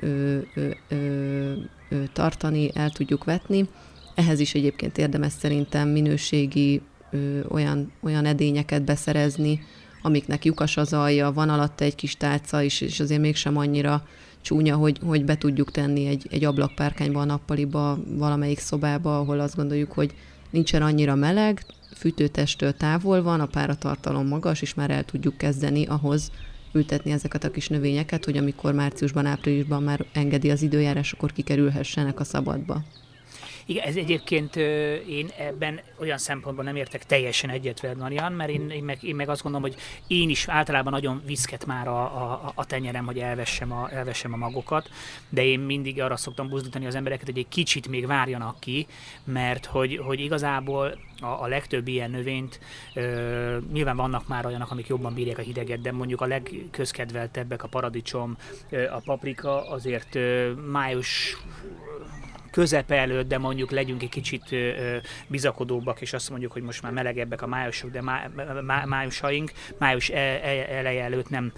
ö, 0.00 0.38
ö, 0.54 0.70
ö, 0.88 0.96
ö, 1.88 2.02
tartani, 2.12 2.70
el 2.74 2.90
tudjuk 2.90 3.24
vetni. 3.24 3.68
Ehhez 4.14 4.40
is 4.40 4.54
egyébként 4.54 4.98
érdemes 4.98 5.32
szerintem 5.32 5.88
minőségi 5.88 6.82
ö, 7.10 7.40
olyan, 7.48 7.92
olyan 8.00 8.24
edényeket 8.24 8.82
beszerezni, 8.82 9.60
amiknek 10.02 10.44
lyukas 10.44 10.76
az 10.76 10.92
alja, 10.92 11.32
van 11.32 11.48
alatta 11.48 11.84
egy 11.84 11.94
kis 11.94 12.16
tálca 12.16 12.62
is, 12.62 12.80
és 12.80 13.00
azért 13.00 13.20
mégsem 13.20 13.56
annyira 13.56 14.02
csúnya, 14.40 14.76
hogy, 14.76 14.98
hogy 15.04 15.24
be 15.24 15.38
tudjuk 15.38 15.70
tenni 15.70 16.06
egy, 16.06 16.26
egy 16.30 16.44
ablakpárkányba, 16.44 17.20
a 17.20 17.24
nappaliba, 17.24 17.98
valamelyik 18.16 18.58
szobába, 18.58 19.18
ahol 19.18 19.40
azt 19.40 19.56
gondoljuk, 19.56 19.92
hogy 19.92 20.14
nincsen 20.50 20.82
annyira 20.82 21.14
meleg, 21.14 21.64
fűtőtestől 21.96 22.72
távol 22.72 23.22
van, 23.22 23.40
a 23.40 23.46
páratartalom 23.46 24.26
magas, 24.26 24.62
és 24.62 24.74
már 24.74 24.90
el 24.90 25.04
tudjuk 25.04 25.36
kezdeni 25.36 25.86
ahhoz 25.86 26.30
ültetni 26.72 27.10
ezeket 27.10 27.44
a 27.44 27.50
kis 27.50 27.68
növényeket, 27.68 28.24
hogy 28.24 28.36
amikor 28.36 28.74
márciusban, 28.74 29.26
áprilisban 29.26 29.82
már 29.82 30.04
engedi 30.12 30.50
az 30.50 30.62
időjárás, 30.62 31.12
akkor 31.12 31.32
kikerülhessenek 31.32 32.20
a 32.20 32.24
szabadba. 32.24 32.82
Igen, 33.70 33.84
ez 33.84 33.96
egyébként 33.96 34.56
én 35.06 35.30
ebben 35.38 35.80
olyan 36.00 36.18
szempontból 36.18 36.64
nem 36.64 36.76
értek 36.76 37.04
teljesen 37.04 37.50
egyet 37.50 37.80
veled, 37.80 37.98
Marian, 37.98 38.32
mert 38.32 38.50
én, 38.50 38.70
én, 38.70 38.84
meg, 38.84 38.98
én 39.02 39.14
meg 39.14 39.28
azt 39.28 39.42
gondolom, 39.42 39.70
hogy 39.70 39.80
én 40.06 40.30
is 40.30 40.48
általában 40.48 40.92
nagyon 40.92 41.22
viszket 41.26 41.66
már 41.66 41.88
a, 41.88 42.02
a, 42.02 42.52
a 42.54 42.64
tenyerem, 42.64 43.06
hogy 43.06 43.18
elvessem 43.18 43.72
a, 43.72 43.92
elvessem 43.92 44.32
a 44.32 44.36
magokat, 44.36 44.90
de 45.28 45.44
én 45.44 45.60
mindig 45.60 46.00
arra 46.00 46.16
szoktam 46.16 46.48
buzdítani 46.48 46.86
az 46.86 46.94
embereket, 46.94 47.26
hogy 47.26 47.38
egy 47.38 47.48
kicsit 47.48 47.88
még 47.88 48.06
várjanak 48.06 48.60
ki, 48.60 48.86
mert 49.24 49.66
hogy, 49.66 49.96
hogy 49.96 50.20
igazából 50.20 50.98
a, 51.20 51.26
a 51.26 51.46
legtöbb 51.46 51.88
ilyen 51.88 52.10
növényt, 52.10 52.60
ö, 52.94 53.58
nyilván 53.72 53.96
vannak 53.96 54.28
már 54.28 54.46
olyanok, 54.46 54.70
amik 54.70 54.86
jobban 54.86 55.14
bírják 55.14 55.38
a 55.38 55.42
hideget, 55.42 55.80
de 55.80 55.92
mondjuk 55.92 56.20
a 56.20 56.26
legközkedveltebbek 56.26 57.62
a 57.62 57.68
paradicsom, 57.68 58.36
ö, 58.70 58.90
a 58.90 59.00
paprika 59.04 59.70
azért 59.70 60.14
ö, 60.14 60.52
május 60.52 61.36
közepe 62.50 62.94
előtt, 62.94 63.28
de 63.28 63.38
mondjuk 63.38 63.70
legyünk 63.70 64.02
egy 64.02 64.08
kicsit 64.08 64.44
bizakodóbbak, 65.26 66.00
és 66.00 66.12
azt 66.12 66.30
mondjuk, 66.30 66.52
hogy 66.52 66.62
most 66.62 66.82
már 66.82 66.92
melegebbek 66.92 67.42
a 67.42 67.46
májusok, 67.46 67.90
de 67.90 68.02
má, 68.02 68.30
má, 68.62 68.84
májusaink, 68.84 69.52
május 69.78 70.10
e, 70.10 70.18
e, 70.18 70.66
eleje 70.68 71.02
előtt 71.02 71.28
nem 71.28 71.52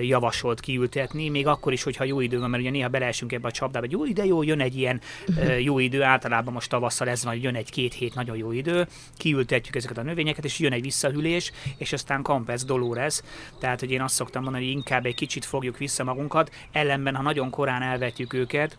javasolt 0.00 0.60
kiültetni, 0.60 1.28
még 1.28 1.46
akkor 1.46 1.72
is, 1.72 1.82
hogyha 1.82 2.04
jó 2.04 2.20
idő 2.20 2.38
van, 2.38 2.50
mert 2.50 2.62
ugye 2.62 2.72
néha 2.72 2.88
beleesünk 2.88 3.32
ebbe 3.32 3.48
a 3.48 3.50
csapdába, 3.50 3.86
hogy 3.86 3.94
jó 3.94 4.04
ide 4.04 4.24
jó, 4.24 4.42
jön 4.42 4.60
egy 4.60 4.76
ilyen 4.76 5.00
jó 5.60 5.78
idő, 5.78 6.02
általában 6.02 6.52
most 6.52 6.70
tavasszal 6.70 7.08
ez 7.08 7.24
van, 7.24 7.32
hogy 7.32 7.42
jön 7.42 7.54
egy-két 7.54 7.94
hét 7.94 8.14
nagyon 8.14 8.36
jó 8.36 8.52
idő, 8.52 8.86
kiültetjük 9.16 9.76
ezeket 9.76 9.98
a 9.98 10.02
növényeket, 10.02 10.44
és 10.44 10.58
jön 10.58 10.72
egy 10.72 10.82
visszahűlés, 10.82 11.52
és 11.76 11.92
aztán 11.92 12.22
Campes 12.22 12.64
Dolores, 12.64 13.20
tehát 13.58 13.80
hogy 13.80 13.90
én 13.90 14.02
azt 14.02 14.14
szoktam 14.14 14.42
mondani, 14.42 14.64
hogy 14.64 14.74
inkább 14.74 15.06
egy 15.06 15.14
kicsit 15.14 15.44
fogjuk 15.44 15.78
vissza 15.78 16.04
magunkat, 16.04 16.50
ellenben, 16.72 17.14
ha 17.14 17.22
nagyon 17.22 17.50
korán 17.50 17.82
elvetjük 17.82 18.32
őket, 18.32 18.78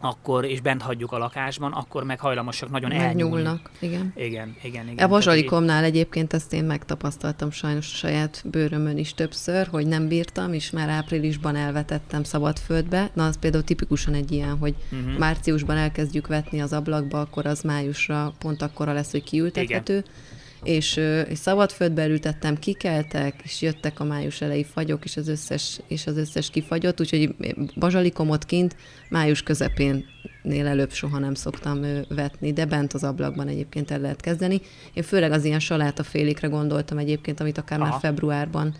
akkor, 0.00 0.44
és 0.44 0.60
bent 0.60 0.82
hagyjuk 0.82 1.12
a 1.12 1.18
lakásban, 1.18 1.72
akkor 1.72 2.04
meg 2.04 2.20
hajlamosak 2.20 2.70
nagyon 2.70 2.90
Megnyúlnak, 2.96 3.70
igen. 3.78 4.12
Igen, 4.16 4.56
igen, 4.62 4.88
igen. 4.88 5.04
A 5.04 5.08
bazsalikomnál 5.08 5.84
egyébként 5.84 6.32
ezt 6.32 6.52
én 6.52 6.64
megtapasztaltam 6.64 7.50
sajnos 7.50 7.92
a 7.92 7.96
saját 7.96 8.42
bőrömön 8.44 8.98
is 8.98 9.14
többször, 9.14 9.66
hogy 9.66 9.86
nem 9.86 10.08
bírtam, 10.08 10.52
és 10.52 10.70
már 10.70 10.88
áprilisban 10.88 11.56
elvetettem 11.56 12.22
szabadföldbe. 12.22 13.10
Na, 13.14 13.26
az 13.26 13.38
például 13.38 13.64
tipikusan 13.64 14.14
egy 14.14 14.32
ilyen, 14.32 14.58
hogy 14.58 14.74
uh-huh. 14.92 15.18
márciusban 15.18 15.76
elkezdjük 15.76 16.26
vetni 16.26 16.60
az 16.60 16.72
ablakba, 16.72 17.20
akkor 17.20 17.46
az 17.46 17.62
májusra 17.62 18.32
pont 18.38 18.62
akkora 18.62 18.92
lesz, 18.92 19.10
hogy 19.10 19.22
kiültethető. 19.24 19.92
Igen 19.92 20.36
és, 20.62 20.96
és 21.28 21.38
szabadföldbe 21.38 22.06
ültettem, 22.06 22.58
kikeltek, 22.58 23.40
és 23.44 23.62
jöttek 23.62 24.00
a 24.00 24.04
május 24.04 24.40
elejé 24.40 24.62
fagyok, 24.62 25.04
és 25.04 25.16
az 25.16 25.28
összes, 25.28 25.80
és 25.88 26.06
az 26.06 26.16
összes 26.16 26.50
kifagyott, 26.50 27.00
úgyhogy 27.00 27.34
bazsalikomot 27.76 28.44
kint 28.44 28.76
május 29.08 29.42
közepén 29.42 30.04
nél 30.42 30.66
előbb 30.66 30.92
soha 30.92 31.18
nem 31.18 31.34
szoktam 31.34 31.80
vetni, 32.08 32.52
de 32.52 32.64
bent 32.64 32.92
az 32.92 33.04
ablakban 33.04 33.48
egyébként 33.48 33.90
el 33.90 34.00
lehet 34.00 34.20
kezdeni. 34.20 34.60
Én 34.94 35.02
főleg 35.02 35.32
az 35.32 35.44
ilyen 35.44 35.60
félékre 35.94 36.48
gondoltam 36.48 36.98
egyébként, 36.98 37.40
amit 37.40 37.58
akár 37.58 37.80
Aha. 37.80 37.90
már 37.90 38.00
februárban 38.00 38.74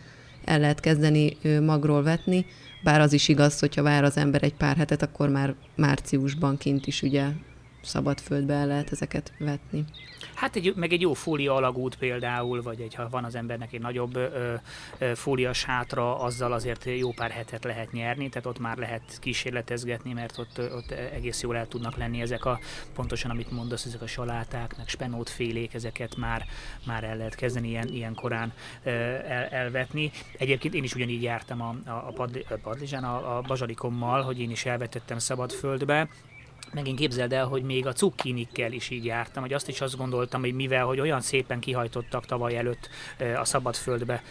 el 0.44 0.58
lehet 0.58 0.80
kezdeni 0.80 1.36
magról 1.60 2.02
vetni, 2.02 2.46
bár 2.82 3.00
az 3.00 3.12
is 3.12 3.28
igaz, 3.28 3.58
hogyha 3.58 3.82
vár 3.82 4.04
az 4.04 4.16
ember 4.16 4.42
egy 4.42 4.54
pár 4.54 4.76
hetet, 4.76 5.02
akkor 5.02 5.28
már 5.28 5.54
márciusban 5.76 6.56
kint 6.56 6.86
is 6.86 7.02
ugye 7.02 7.24
szabad 7.80 8.20
földbe 8.20 8.54
el 8.54 8.66
lehet 8.66 8.92
ezeket 8.92 9.32
vetni. 9.38 9.84
Hát 10.34 10.56
egy, 10.56 10.74
meg 10.76 10.92
egy 10.92 11.00
jó 11.00 11.12
fólia 11.12 11.54
alagút 11.54 11.96
például, 11.96 12.62
vagy 12.62 12.80
egy, 12.80 12.94
ha 12.94 13.08
van 13.08 13.24
az 13.24 13.34
embernek 13.34 13.72
egy 13.72 13.80
nagyobb 13.80 14.16
ö, 14.16 14.54
ö, 14.98 15.14
fólias 15.14 15.64
hátra, 15.64 16.20
azzal 16.20 16.52
azért 16.52 16.84
jó 16.84 17.10
pár 17.10 17.30
hetet 17.30 17.64
lehet 17.64 17.92
nyerni, 17.92 18.28
tehát 18.28 18.46
ott 18.46 18.58
már 18.58 18.76
lehet 18.76 19.18
kísérletezgetni, 19.20 20.12
mert 20.12 20.38
ott, 20.38 20.58
ott 20.58 20.90
egész 20.90 21.42
jól 21.42 21.56
el 21.56 21.68
tudnak 21.68 21.96
lenni 21.96 22.20
ezek 22.20 22.44
a, 22.44 22.58
pontosan 22.94 23.30
amit 23.30 23.50
mondasz, 23.50 23.84
ezek 23.84 24.02
a 24.02 24.06
saláták, 24.06 24.76
meg 24.76 24.88
spenótfélék, 24.88 25.74
ezeket 25.74 26.16
már, 26.16 26.44
már 26.86 27.04
el 27.04 27.16
lehet 27.16 27.34
kezdeni 27.34 27.68
ilyen, 27.68 27.88
ilyen 27.88 28.14
korán 28.14 28.52
ö, 28.82 28.90
el, 28.90 29.44
elvetni. 29.44 30.10
Egyébként 30.38 30.74
én 30.74 30.84
is 30.84 30.94
ugyanígy 30.94 31.22
jártam 31.22 31.60
a, 31.60 31.76
a, 31.86 31.90
a, 31.90 32.12
padli, 32.14 32.44
a 32.50 32.54
padlizsán, 32.62 33.04
a, 33.04 33.36
a 33.36 33.40
bazsalikommal, 33.40 34.22
hogy 34.22 34.40
én 34.40 34.50
is 34.50 34.64
elvetettem 34.64 35.18
szabad 35.18 35.52
földbe, 35.52 36.08
Megint 36.72 36.98
képzeld 36.98 37.32
el, 37.32 37.46
hogy 37.46 37.62
még 37.62 37.86
a 37.86 37.92
cukkinikkel 37.92 38.72
is 38.72 38.90
így 38.90 39.04
jártam, 39.04 39.42
hogy 39.42 39.52
azt 39.52 39.68
is 39.68 39.80
azt 39.80 39.96
gondoltam, 39.96 40.40
hogy 40.40 40.54
mivel 40.54 40.84
hogy 40.84 41.00
olyan 41.00 41.20
szépen 41.20 41.60
kihajtottak 41.60 42.26
tavaly 42.26 42.56
előtt 42.56 42.88
a 43.36 43.44
szabadföldbe 43.44 44.22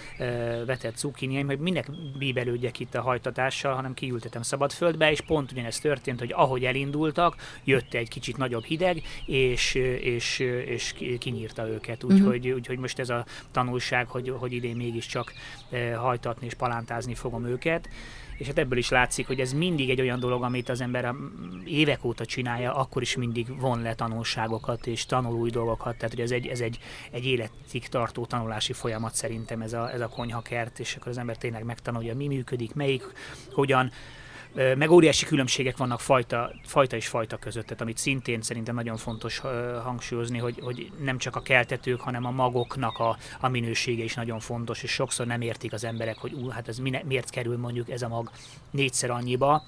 vetett 0.66 0.96
cukkiniaim, 0.96 1.48
hogy 1.48 1.60
minek 1.60 1.92
bíbelődjek 2.18 2.80
itt 2.80 2.96
a 2.96 3.02
hajtatással, 3.02 3.74
hanem 3.74 3.94
kiültetem 3.94 4.42
szabadföldbe, 4.42 5.12
és 5.12 5.22
pont 5.22 5.52
ugyanezt 5.52 5.82
történt, 5.82 6.20
hogy 6.20 6.32
ahogy 6.36 6.66
elindultak, 6.66 7.36
jött 7.64 7.94
egy 7.94 8.10
kicsit 8.10 8.38
nagyobb 8.38 8.64
hideg, 8.64 9.02
és, 9.26 9.74
és, 10.02 10.40
és 10.66 10.94
kinyírta 11.20 11.68
őket. 11.68 12.04
Úgyhogy, 12.04 12.40
uh-huh. 12.40 12.56
úgyhogy 12.56 12.78
most 12.78 13.00
ez 13.00 13.10
a 13.10 13.26
tanulság, 13.52 14.08
hogy, 14.08 14.34
hogy 14.38 14.54
idén 14.54 14.76
mégiscsak 14.76 15.34
hajtatni 15.96 16.46
és 16.46 16.54
palántázni 16.54 17.16
fogom 17.16 17.46
őket 17.46 17.90
és 18.38 18.48
hát 18.48 18.58
ebből 18.58 18.78
is 18.78 18.90
látszik, 18.90 19.28
hogy 19.28 19.40
ez 19.40 19.54
mindig 19.54 19.90
egy 19.90 20.02
olyan 20.02 20.20
dolog, 20.20 20.44
amit 20.44 20.70
az 20.70 20.82
ember 20.82 21.14
évek 21.66 22.04
óta 22.04 22.26
csinálja, 22.26 22.76
akkor 22.76 23.02
is 23.02 23.16
mindig 23.16 23.60
von 23.60 23.82
le 23.82 23.96
tanulságokat 23.96 24.88
és 24.88 25.06
tanul 25.06 25.36
új 25.36 25.50
dolgokat, 25.50 25.98
tehát 25.98 26.14
hogy 26.14 26.24
ez 26.24 26.32
egy, 26.32 26.48
ez 26.48 26.60
egy, 26.60 26.80
egy 27.12 27.26
életig 27.26 27.88
tartó 27.88 28.26
tanulási 28.26 28.74
folyamat 28.74 29.16
szerintem 29.16 29.62
ez 29.62 29.74
a, 29.74 29.92
ez 29.94 30.02
a 30.02 30.08
konyhakert, 30.08 30.80
és 30.80 30.96
akkor 30.96 31.08
az 31.08 31.18
ember 31.18 31.38
tényleg 31.38 31.64
megtanulja, 31.64 32.16
mi 32.16 32.28
működik, 32.28 32.74
melyik, 32.74 33.04
hogyan, 33.52 33.92
meg 34.54 34.92
óriási 34.92 35.26
különbségek 35.26 35.78
vannak 35.78 36.00
fajta, 36.00 36.52
fajta 36.64 36.96
és 36.96 37.08
fajta 37.08 37.38
között, 37.38 37.64
tehát 37.64 37.82
amit 37.82 37.98
szintén 37.98 38.42
szerintem 38.42 38.76
nagyon 38.76 38.98
fontos 38.98 39.42
hangsúlyozni, 39.84 40.38
hogy, 40.38 40.60
hogy 40.62 40.92
nem 41.00 41.18
csak 41.18 41.36
a 41.36 41.42
keltetők, 41.42 42.02
hanem 42.02 42.26
a 42.26 42.32
magoknak 42.32 42.98
a, 42.98 43.18
a 43.40 43.48
minősége 43.48 44.04
is 44.04 44.14
nagyon 44.14 44.40
fontos, 44.40 44.84
és 44.84 44.92
sokszor 44.92 45.26
nem 45.26 45.42
értik 45.42 45.74
az 45.74 45.84
emberek, 45.84 46.18
hogy 46.18 46.34
ú, 46.34 46.48
hát 46.48 46.68
ez 46.68 46.78
miért 46.78 47.30
kerül 47.30 47.58
mondjuk 47.58 47.90
ez 47.90 48.02
a 48.02 48.08
mag 48.08 48.32
négyszer 48.72 49.10
annyiba, 49.10 49.64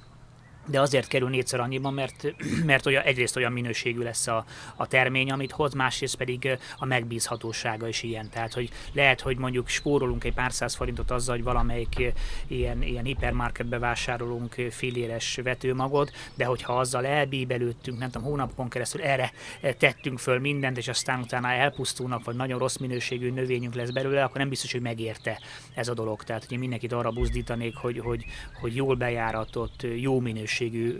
de 0.65 0.81
azért 0.81 1.07
kerül 1.07 1.29
négyszer 1.29 1.59
annyiban, 1.59 1.93
mert, 1.93 2.33
mert 2.65 2.85
olyan, 2.85 3.03
egyrészt 3.03 3.35
olyan 3.35 3.51
minőségű 3.51 4.01
lesz 4.01 4.27
a, 4.27 4.45
a 4.75 4.87
termény, 4.87 5.31
amit 5.31 5.51
hoz, 5.51 5.73
másrészt 5.73 6.15
pedig 6.15 6.57
a 6.77 6.85
megbízhatósága 6.85 7.87
is 7.87 8.03
ilyen. 8.03 8.29
Tehát, 8.29 8.53
hogy 8.53 8.69
lehet, 8.93 9.21
hogy 9.21 9.37
mondjuk 9.37 9.67
spórolunk 9.67 10.23
egy 10.23 10.33
pár 10.33 10.51
száz 10.51 10.75
forintot 10.75 11.11
azzal, 11.11 11.35
hogy 11.35 11.43
valamelyik 11.43 12.13
ilyen, 12.47 12.83
ilyen 12.83 13.03
hipermarketbe 13.03 13.79
vásárolunk 13.79 14.55
filéres 14.69 15.39
vetőmagot, 15.43 16.11
de 16.35 16.45
hogyha 16.45 16.77
azzal 16.77 17.05
elbíbelődtünk, 17.05 17.99
nem 17.99 18.09
tudom, 18.09 18.27
hónapon 18.27 18.69
keresztül 18.69 19.01
erre 19.01 19.31
tettünk 19.77 20.19
föl 20.19 20.39
mindent, 20.39 20.77
és 20.77 20.87
aztán 20.87 21.19
utána 21.19 21.51
elpusztulnak, 21.51 22.23
vagy 22.23 22.35
nagyon 22.35 22.59
rossz 22.59 22.77
minőségű 22.77 23.31
növényünk 23.31 23.75
lesz 23.75 23.89
belőle, 23.89 24.23
akkor 24.23 24.37
nem 24.37 24.49
biztos, 24.49 24.71
hogy 24.71 24.81
megérte 24.81 25.39
ez 25.73 25.87
a 25.87 25.93
dolog. 25.93 26.23
Tehát, 26.23 26.43
hogy 26.43 26.51
én 26.51 26.59
mindenkit 26.59 26.91
arra 26.91 27.11
buzdítanék, 27.11 27.75
hogy, 27.75 27.99
hogy, 27.99 28.25
hogy 28.61 28.75
jól 28.75 28.95
bejáratott, 28.95 29.85
jó 29.95 30.19
minőségű 30.19 30.58
minőségű 30.59 30.97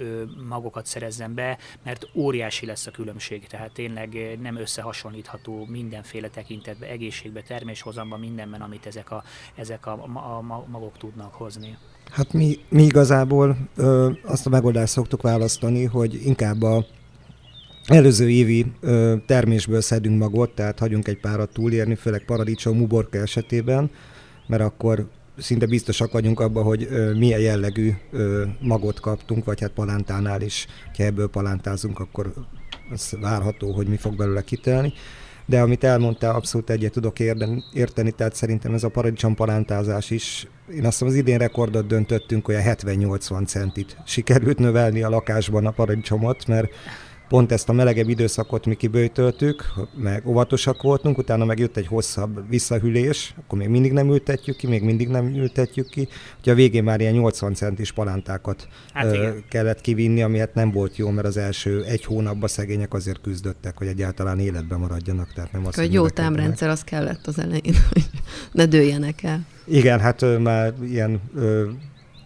magokat 0.48 0.86
szerezzen 0.86 1.34
be, 1.34 1.58
mert 1.84 2.08
óriási 2.14 2.66
lesz 2.66 2.88
a 2.88 2.92
különbség, 2.92 3.48
tehát 3.48 3.72
tényleg 3.72 4.38
nem 4.42 4.56
összehasonlítható 4.56 5.66
mindenféle 5.70 6.28
tekintetben, 6.28 6.90
egészségbe, 6.90 7.42
terméshozamban, 7.42 8.20
mindenben, 8.20 8.62
amit 8.62 8.86
ezek 8.86 9.12
a, 9.12 9.24
ezek 9.56 9.86
a, 9.86 9.92
a, 10.14 10.42
magok 10.68 10.98
tudnak 10.98 11.34
hozni. 11.34 11.78
Hát 12.12 12.34
mi, 12.34 12.60
mi 12.70 12.84
igazából 12.84 13.58
ö, 13.76 14.12
azt 14.24 14.46
a 14.46 14.50
megoldást 14.50 14.94
szoktuk 14.94 15.22
választani, 15.22 15.84
hogy 15.84 16.26
inkább 16.26 16.62
a 16.62 16.86
előző 17.86 18.30
évi 18.30 18.66
ö, 18.80 19.16
termésből 19.26 19.82
szedünk 19.82 20.20
magot, 20.20 20.56
tehát 20.56 20.80
hagyunk 20.80 21.08
egy 21.08 21.20
párat 21.20 21.54
túlérni, 21.54 21.96
főleg 21.96 22.26
paradicsom, 22.26 22.82
uborka 22.82 23.18
esetében, 23.18 23.92
mert 24.48 24.62
akkor 24.62 25.08
szinte 25.40 25.66
biztosak 25.66 26.12
vagyunk 26.12 26.40
abban, 26.40 26.64
hogy 26.64 26.90
milyen 27.18 27.40
jellegű 27.40 27.92
magot 28.60 29.00
kaptunk, 29.00 29.46
vagy 29.46 29.60
hát 29.60 29.72
palántánál 29.72 30.42
is, 30.42 30.68
ha 30.98 31.04
ebből 31.04 31.28
palántázunk, 31.28 32.00
akkor 32.00 32.34
az 32.92 33.16
várható, 33.22 33.72
hogy 33.72 33.88
mi 33.88 33.98
fog 33.98 34.16
belőle 34.16 34.42
kitelni. 34.42 34.94
De 35.46 35.62
amit 35.62 35.84
elmondtál, 35.84 36.36
abszolút 36.36 36.70
egyet 36.70 36.92
tudok 36.92 37.20
érteni, 37.74 38.12
tehát 38.16 38.36
szerintem 38.36 38.74
ez 38.74 38.84
a 38.84 38.90
paradicsom 38.90 39.36
palántázás 39.36 40.10
is. 40.10 40.48
Én 40.74 40.86
azt 40.86 41.02
mondom, 41.02 41.20
az 41.20 41.24
idén 41.24 41.38
rekordot 41.38 41.88
döntöttünk, 41.88 42.48
olyan 42.48 42.62
70-80 42.66 43.48
centit 43.48 43.98
sikerült 44.06 44.60
növelni 44.60 45.02
a 45.02 45.10
lakásban 45.10 45.66
a 45.66 45.72
paradicsomot, 45.72 46.48
mert 46.48 46.72
pont 47.30 47.52
ezt 47.52 47.70
a 47.70 47.74
melegebb 47.74 48.10
időszakot 48.10 48.66
mi 48.66 48.76
kibőjtöltük, 48.76 49.74
meg 49.96 50.28
óvatosak 50.28 50.82
voltunk, 50.82 51.18
utána 51.18 51.46
meg 51.46 51.60
jött 51.60 51.78
egy 51.78 51.88
hosszabb 51.88 52.50
visszahűlés, 52.50 53.34
akkor 53.38 53.58
még 53.58 53.68
mindig 53.68 53.92
nem 53.92 54.10
ültetjük 54.10 54.58
ki, 54.58 54.68
még 54.68 54.84
mindig 54.84 55.08
nem 55.08 55.36
ültetjük 55.36 55.90
ki, 55.90 56.08
hogy 56.44 56.52
a 56.52 56.56
végén 56.56 56.84
már 56.84 57.00
ilyen 57.00 57.14
80 57.14 57.54
centis 57.54 57.92
palántákat 57.92 58.68
hát 58.94 59.06
ö, 59.06 59.30
kellett 59.50 59.82
kivinni, 59.82 60.22
ami 60.22 60.38
hát 60.38 60.54
nem 60.54 60.72
volt 60.72 60.98
jó, 60.98 61.10
mert 61.10 61.28
az 61.28 61.38
első 61.38 61.84
egy 61.84 62.06
hónapban 62.06 62.50
szegények 62.50 62.94
azért 62.94 63.22
küzdöttek, 63.22 63.78
hogy 63.78 63.88
egyáltalán 63.88 64.40
életben 64.40 64.80
maradjanak. 64.80 65.34
Tehát 65.34 65.52
nem 65.52 65.66
azt 65.66 65.78
hogy 65.78 65.94
jó 65.94 66.10
támrendszer 66.10 66.70
az 66.70 66.84
kellett 66.84 67.28
az 67.28 67.40
elején, 67.40 67.76
hogy 67.94 68.10
ne 68.52 68.66
dőljenek 68.66 69.24
el. 69.24 69.46
Igen, 69.66 70.00
hát 70.00 70.22
ö, 70.22 70.38
már 70.38 70.74
ilyen 70.84 71.22
ö, 71.36 71.70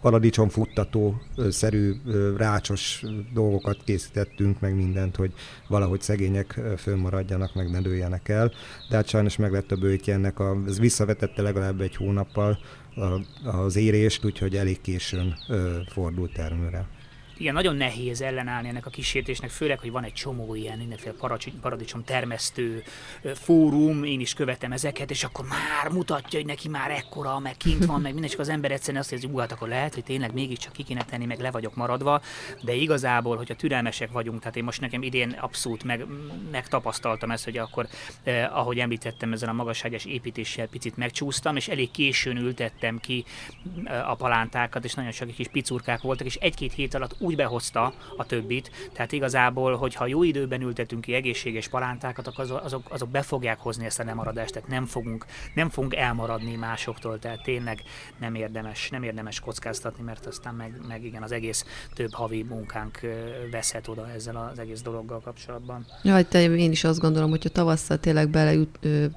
paradicsomfuttató 0.04 1.20
szerű 1.48 1.92
rácsos 2.36 3.04
dolgokat 3.32 3.78
készítettünk, 3.84 4.60
meg 4.60 4.74
mindent, 4.74 5.16
hogy 5.16 5.32
valahogy 5.68 6.00
szegények 6.00 6.60
fönnmaradjanak, 6.76 7.54
meg 7.54 7.70
ne 7.70 7.80
dőljenek 7.80 8.28
el. 8.28 8.52
De 8.88 8.96
hát 8.96 9.08
sajnos 9.08 9.36
meg 9.36 9.52
lett 9.52 9.72
a 9.72 9.76
bőtje 9.76 10.14
ennek, 10.14 10.38
a, 10.38 10.56
ez 10.66 10.78
visszavetette 10.78 11.42
legalább 11.42 11.80
egy 11.80 11.96
hónappal 11.96 12.58
az 13.44 13.76
érést, 13.76 14.24
úgyhogy 14.24 14.56
elég 14.56 14.80
későn 14.80 15.34
fordult 15.88 16.32
termőre 16.32 16.86
igen, 17.36 17.54
nagyon 17.54 17.76
nehéz 17.76 18.20
ellenállni 18.20 18.68
ennek 18.68 18.86
a 18.86 18.90
kísértésnek, 18.90 19.50
főleg, 19.50 19.78
hogy 19.78 19.90
van 19.90 20.04
egy 20.04 20.12
csomó 20.12 20.54
ilyen 20.54 20.78
mindenféle 20.78 21.14
paradicsom 21.60 22.04
termesztő 22.04 22.82
fórum, 23.34 24.04
én 24.04 24.20
is 24.20 24.34
követem 24.34 24.72
ezeket, 24.72 25.10
és 25.10 25.24
akkor 25.24 25.44
már 25.44 25.92
mutatja, 25.92 26.38
hogy 26.38 26.48
neki 26.48 26.68
már 26.68 26.90
ekkora, 26.90 27.38
meg 27.38 27.56
kint 27.56 27.84
van, 27.84 28.00
meg 28.00 28.12
minden, 28.12 28.30
csak 28.30 28.40
az 28.40 28.48
ember 28.48 28.70
egyszerűen 28.70 29.02
azt 29.02 29.12
érzi, 29.12 29.26
hogy 29.26 29.40
hát 29.40 29.52
akkor 29.52 29.68
lehet, 29.68 29.94
hogy 29.94 30.04
tényleg 30.04 30.32
mégiscsak 30.32 30.72
ki 30.72 30.82
kéne 30.82 31.04
tenni, 31.04 31.24
meg 31.24 31.40
le 31.40 31.50
vagyok 31.50 31.74
maradva, 31.74 32.22
de 32.62 32.74
igazából, 32.74 33.36
hogyha 33.36 33.54
türelmesek 33.54 34.12
vagyunk, 34.12 34.38
tehát 34.38 34.56
én 34.56 34.64
most 34.64 34.80
nekem 34.80 35.02
idén 35.02 35.30
abszolút 35.30 35.84
meg, 35.84 36.06
megtapasztaltam 36.50 37.30
ezt, 37.30 37.44
hogy 37.44 37.56
akkor, 37.58 37.88
eh, 38.22 38.58
ahogy 38.58 38.78
említettem, 38.78 39.32
ezen 39.32 39.48
a 39.48 39.52
magasságos 39.52 40.04
építéssel 40.04 40.66
picit 40.66 40.96
megcsúsztam, 40.96 41.56
és 41.56 41.68
elég 41.68 41.90
későn 41.90 42.36
ültettem 42.36 42.98
ki 42.98 43.24
a 44.06 44.14
palántákat, 44.14 44.84
és 44.84 44.94
nagyon 44.94 45.10
sok 45.10 45.30
kis 45.34 45.48
picurkák 45.48 46.00
voltak, 46.00 46.26
és 46.26 46.34
egy-két 46.34 46.72
hét 46.72 46.94
alatt 46.94 47.16
úgy 47.24 47.36
behozta 47.36 47.92
a 48.16 48.26
többit, 48.26 48.70
tehát 48.92 49.12
igazából, 49.12 49.76
hogyha 49.76 50.06
jó 50.06 50.22
időben 50.22 50.62
ültetünk 50.62 51.02
ki 51.02 51.14
egészséges 51.14 51.68
palántákat, 51.68 52.26
akkor 52.26 52.60
azok, 52.62 52.82
azok 52.88 53.08
be 53.08 53.22
fogják 53.22 53.58
hozni 53.58 53.84
ezt 53.84 54.00
a 54.00 54.04
nemaradást, 54.04 54.52
tehát 54.52 54.68
nem 54.68 54.86
fogunk, 54.86 55.26
nem 55.54 55.68
fogunk 55.68 55.94
elmaradni 55.94 56.56
másoktól, 56.56 57.18
tehát 57.18 57.42
tényleg 57.42 57.82
nem 58.18 58.34
érdemes, 58.34 58.90
nem 58.90 59.02
érdemes 59.02 59.40
kockáztatni, 59.40 60.02
mert 60.02 60.26
aztán 60.26 60.54
meg, 60.54 60.80
meg 60.88 61.04
igen, 61.04 61.22
az 61.22 61.32
egész 61.32 61.64
több 61.94 62.12
havi 62.12 62.42
munkánk 62.42 63.00
veszhet 63.50 63.88
oda 63.88 64.10
ezzel 64.10 64.50
az 64.52 64.58
egész 64.58 64.82
dologgal 64.82 65.20
kapcsolatban. 65.20 65.86
Ja, 66.02 66.24
te, 66.24 66.42
én 66.42 66.70
is 66.70 66.84
azt 66.84 67.00
gondolom, 67.00 67.30
hogyha 67.30 67.48
tavasszal 67.48 67.98
tényleg 67.98 68.28
bele, 68.28 68.54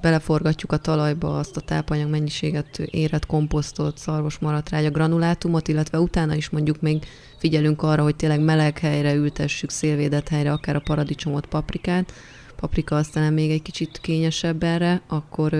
beleforgatjuk 0.00 0.72
a 0.72 0.76
talajba 0.76 1.38
azt 1.38 1.56
a 1.56 1.60
tápanyag 1.60 2.10
mennyiséget, 2.10 2.78
érett 2.78 3.26
komposztot, 3.26 3.98
szarvos 3.98 4.38
maratrágya, 4.38 4.90
granulátumot, 4.90 5.68
illetve 5.68 5.98
utána 5.98 6.34
is 6.34 6.50
mondjuk 6.50 6.80
még 6.80 7.06
figyelünk 7.38 7.82
arra, 7.82 7.97
hogy 8.02 8.16
tényleg 8.16 8.40
meleg 8.40 8.78
helyre 8.78 9.14
ültessük, 9.14 9.70
szélvédett 9.70 10.28
helyre, 10.28 10.52
akár 10.52 10.76
a 10.76 10.80
paradicsomot, 10.80 11.46
paprikát, 11.46 12.12
paprika 12.60 12.96
aztán 12.96 13.32
még 13.32 13.50
egy 13.50 13.62
kicsit 13.62 13.98
kényesebb 14.00 14.62
erre, 14.62 15.02
akkor, 15.06 15.54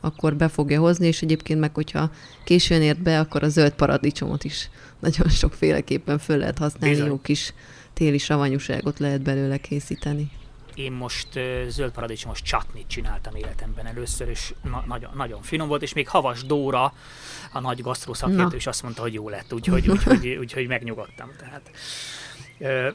akkor 0.00 0.36
be 0.36 0.48
fogja 0.48 0.80
hozni, 0.80 1.06
és 1.06 1.22
egyébként 1.22 1.60
meg, 1.60 1.74
hogyha 1.74 2.10
későn 2.44 2.82
ért 2.82 3.02
be, 3.02 3.18
akkor 3.18 3.42
a 3.42 3.48
zöld 3.48 3.72
paradicsomot 3.72 4.44
is 4.44 4.70
nagyon 5.00 5.28
sokféleképpen 5.28 6.18
föl 6.18 6.36
lehet 6.36 6.58
használni, 6.58 6.94
Bizony. 6.94 7.10
jó 7.10 7.20
kis 7.20 7.54
téli 7.92 8.18
savanyúságot 8.18 8.98
lehet 8.98 9.22
belőle 9.22 9.56
készíteni. 9.56 10.30
Én 10.74 10.92
most 10.92 11.28
uh, 11.34 11.66
zöld 11.68 11.92
paradicsomos 11.92 12.42
csatnit 12.42 12.88
csináltam 12.88 13.34
életemben 13.34 13.86
először, 13.86 14.28
és 14.28 14.54
na- 14.62 14.84
nagyon, 14.86 15.10
nagyon 15.14 15.42
finom 15.42 15.68
volt, 15.68 15.82
és 15.82 15.92
még 15.92 16.08
Havas 16.08 16.44
Dóra, 16.44 16.94
a 17.52 17.60
nagy 17.60 17.82
gasztrószakértő 17.82 18.56
is 18.56 18.66
azt 18.66 18.82
mondta, 18.82 19.02
hogy 19.02 19.12
jó 19.12 19.28
lett, 19.28 19.52
úgyhogy, 19.52 19.88
úgyhogy, 19.88 20.12
úgyhogy, 20.14 20.36
úgyhogy 20.36 20.66
megnyugodtam. 20.66 21.30
Tehát, 21.38 21.70
uh, 22.58 22.94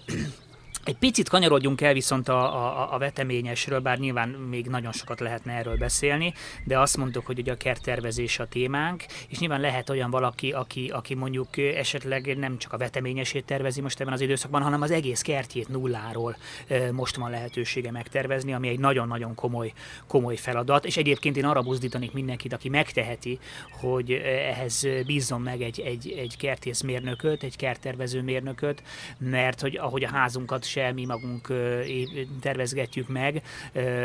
egy 0.87 0.97
picit 0.97 1.29
kanyarodjunk 1.29 1.81
el 1.81 1.93
viszont 1.93 2.29
a, 2.29 2.55
a, 2.55 2.93
a 2.93 2.97
veteményesről, 2.97 3.79
bár 3.79 3.97
nyilván 3.97 4.29
még 4.29 4.67
nagyon 4.67 4.91
sokat 4.91 5.19
lehetne 5.19 5.53
erről 5.53 5.77
beszélni, 5.77 6.33
de 6.63 6.79
azt 6.79 6.97
mondtuk, 6.97 7.25
hogy 7.25 7.39
ugye 7.39 7.51
a 7.51 7.57
kerttervezés 7.57 8.39
a 8.39 8.47
témánk, 8.47 9.05
és 9.27 9.39
nyilván 9.39 9.61
lehet 9.61 9.89
olyan 9.89 10.09
valaki, 10.09 10.51
aki, 10.51 10.89
aki 10.93 11.15
mondjuk 11.15 11.57
esetleg 11.57 12.37
nem 12.37 12.57
csak 12.57 12.73
a 12.73 12.77
veteményesét 12.77 13.45
tervezi 13.45 13.81
most 13.81 13.99
ebben 13.99 14.13
az 14.13 14.21
időszakban, 14.21 14.61
hanem 14.61 14.81
az 14.81 14.91
egész 14.91 15.21
kertjét 15.21 15.67
nulláról 15.67 16.37
most 16.91 17.15
van 17.15 17.29
lehetősége 17.29 17.91
megtervezni, 17.91 18.53
ami 18.53 18.67
egy 18.67 18.79
nagyon-nagyon 18.79 19.35
komoly, 19.35 19.73
komoly 20.07 20.35
feladat, 20.35 20.85
és 20.85 20.97
egyébként 20.97 21.37
én 21.37 21.45
arra 21.45 21.61
buzdítanék 21.61 22.13
mindenkit, 22.13 22.53
aki 22.53 22.69
megteheti, 22.69 23.39
hogy 23.71 24.11
ehhez 24.51 24.87
bízzon 25.05 25.41
meg 25.41 25.61
egy, 25.61 25.79
egy, 25.79 26.15
egy 26.17 26.37
kertészmérnököt, 26.37 27.43
egy 27.43 27.55
kerttervező 27.55 28.21
mérnököt, 28.21 28.83
mert 29.17 29.61
hogy 29.61 29.77
ahogy 29.77 30.03
a 30.03 30.09
házunkat 30.09 30.63
se 30.77 30.91
mi 30.91 31.05
magunk 31.05 31.53
tervezgetjük 32.41 33.07
meg, 33.07 33.41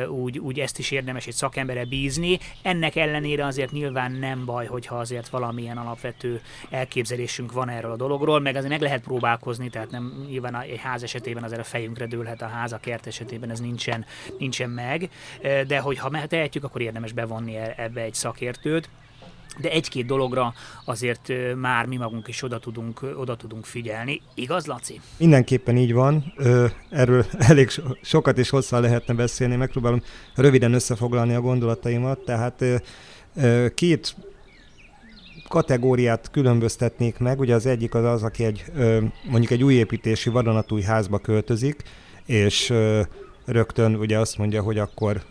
úgy, 0.09 0.39
úgy 0.39 0.61
ezt 0.61 0.79
is 0.79 0.91
érdemes 0.91 1.27
egy 1.27 1.35
szakembere 1.35 1.85
bízni. 1.85 2.39
Ennek 2.63 2.97
ellenére 2.97 3.47
azért 3.47 3.71
nyilván 3.73 4.13
nem 4.13 4.45
baj, 4.45 4.67
hogyha 4.67 4.97
azért 4.97 5.29
valamilyen 5.29 5.77
alapvető 5.77 6.41
elképzelésünk 6.71 7.53
van 7.53 7.69
erről 7.69 7.91
a 7.91 7.97
dologról, 7.97 8.41
meg 8.41 8.57
azért 8.57 8.73
meg 8.73 8.81
lehet 8.81 9.03
próbálkozni, 9.03 9.69
tehát 9.69 9.91
nem 9.91 10.25
nyilván 10.29 10.61
egy 10.61 10.79
ház 10.79 11.03
esetében 11.03 11.43
azért 11.43 11.61
a 11.61 11.65
fejünkre 11.65 12.07
dőlhet 12.07 12.43
a 12.43 12.47
ház, 12.47 12.73
a 12.73 12.79
kert 12.79 13.07
esetében 13.07 13.51
ez 13.51 13.61
nincsen, 13.61 14.05
nincsen 14.39 14.71
meg, 14.71 15.11
de 15.67 15.79
hogyha 15.79 16.27
tehetjük, 16.27 16.65
akkor 16.65 16.81
érdemes 16.81 17.13
bevonni 17.13 17.57
e, 17.57 17.75
ebbe 17.77 18.01
egy 18.01 18.15
szakértőt 18.15 18.89
de 19.61 19.71
egy-két 19.71 20.07
dologra 20.07 20.55
azért 20.85 21.33
már 21.57 21.87
mi 21.87 21.97
magunk 21.97 22.29
is 22.29 22.43
oda 22.43 22.59
tudunk, 22.59 23.01
oda 23.17 23.37
tudunk 23.37 23.65
figyelni. 23.65 24.21
Igaz, 24.35 24.67
Laci? 24.67 25.01
Mindenképpen 25.17 25.77
így 25.77 25.93
van. 25.93 26.33
Erről 26.91 27.25
elég 27.51 27.71
sokat 28.03 28.39
és 28.39 28.51
hosszan 28.51 28.81
lehetne 28.81 29.15
beszélni. 29.15 29.57
Megpróbálom 29.57 30.03
röviden 30.35 30.73
összefoglalni 30.73 31.35
a 31.35 31.41
gondolataimat. 31.41 32.19
Tehát 32.19 32.65
két 33.75 34.17
kategóriát 35.49 36.31
különböztetnék 36.31 37.19
meg. 37.19 37.41
Ugye 37.41 37.55
az 37.55 37.67
egyik 37.67 37.95
az 37.95 38.05
az, 38.05 38.23
aki 38.23 38.45
egy, 38.45 38.65
mondjuk 39.25 39.51
egy 39.51 39.63
új 39.63 39.75
építési 39.75 40.31
vadonatúj 40.31 40.83
házba 40.83 41.19
költözik, 41.19 41.83
és 42.27 42.73
rögtön 43.45 43.95
ugye 43.95 44.19
azt 44.19 44.39
mondja, 44.39 44.63
hogy 44.63 44.79
akkor 44.79 45.23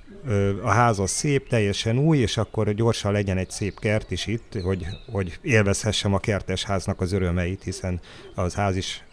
a 0.63 0.69
ház 0.69 0.99
az 0.99 1.09
szép, 1.09 1.47
teljesen 1.47 1.97
új, 1.97 2.17
és 2.17 2.37
akkor 2.37 2.73
gyorsan 2.73 3.11
legyen 3.11 3.37
egy 3.37 3.49
szép 3.49 3.79
kert 3.79 4.11
is 4.11 4.27
itt, 4.27 4.57
hogy, 4.63 4.85
hogy 5.11 5.39
élvezhessem 5.41 6.13
a 6.13 6.19
kertes 6.19 6.63
háznak 6.63 7.01
az 7.01 7.11
örömeit, 7.11 7.63
hiszen 7.63 7.99
az 8.35 8.53
ház 8.53 8.75
is 8.75 9.03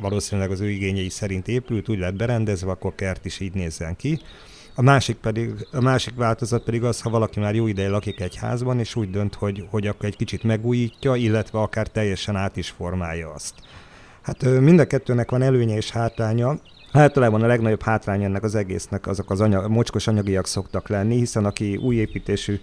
valószínűleg 0.00 0.50
az 0.50 0.60
ő 0.60 0.70
igényei 0.70 1.08
szerint 1.08 1.48
épült, 1.48 1.88
úgy 1.88 1.98
lett 1.98 2.14
berendezve, 2.14 2.70
akkor 2.70 2.94
kert 2.94 3.24
is 3.24 3.40
így 3.40 3.52
nézzen 3.52 3.96
ki. 3.96 4.20
A 4.74 4.82
másik, 4.82 5.16
pedig, 5.16 5.66
a 5.72 5.80
másik 5.80 6.14
változat 6.14 6.64
pedig 6.64 6.84
az, 6.84 7.00
ha 7.00 7.10
valaki 7.10 7.40
már 7.40 7.54
jó 7.54 7.66
ideje 7.66 7.88
lakik 7.88 8.20
egy 8.20 8.36
házban, 8.36 8.78
és 8.78 8.96
úgy 8.96 9.10
dönt, 9.10 9.34
hogy, 9.34 9.66
hogy 9.70 9.86
akkor 9.86 10.04
egy 10.04 10.16
kicsit 10.16 10.42
megújítja, 10.42 11.14
illetve 11.14 11.58
akár 11.58 11.86
teljesen 11.86 12.36
át 12.36 12.56
is 12.56 12.70
formálja 12.70 13.32
azt. 13.32 13.54
Hát 14.22 14.42
mind 14.42 14.78
a 14.78 14.86
kettőnek 14.86 15.30
van 15.30 15.42
előnye 15.42 15.76
és 15.76 15.90
hátránya. 15.90 16.58
Általában 16.92 17.42
a 17.42 17.46
legnagyobb 17.46 17.82
hátrány 17.82 18.24
ennek 18.24 18.42
az 18.42 18.54
egésznek 18.54 19.06
azok 19.06 19.30
az 19.30 19.40
anyag, 19.40 19.70
mocskos 19.70 20.06
anyagiak 20.06 20.46
szoktak 20.46 20.88
lenni, 20.88 21.16
hiszen 21.16 21.44
aki 21.44 21.76
új 21.76 21.96
építésű 21.96 22.58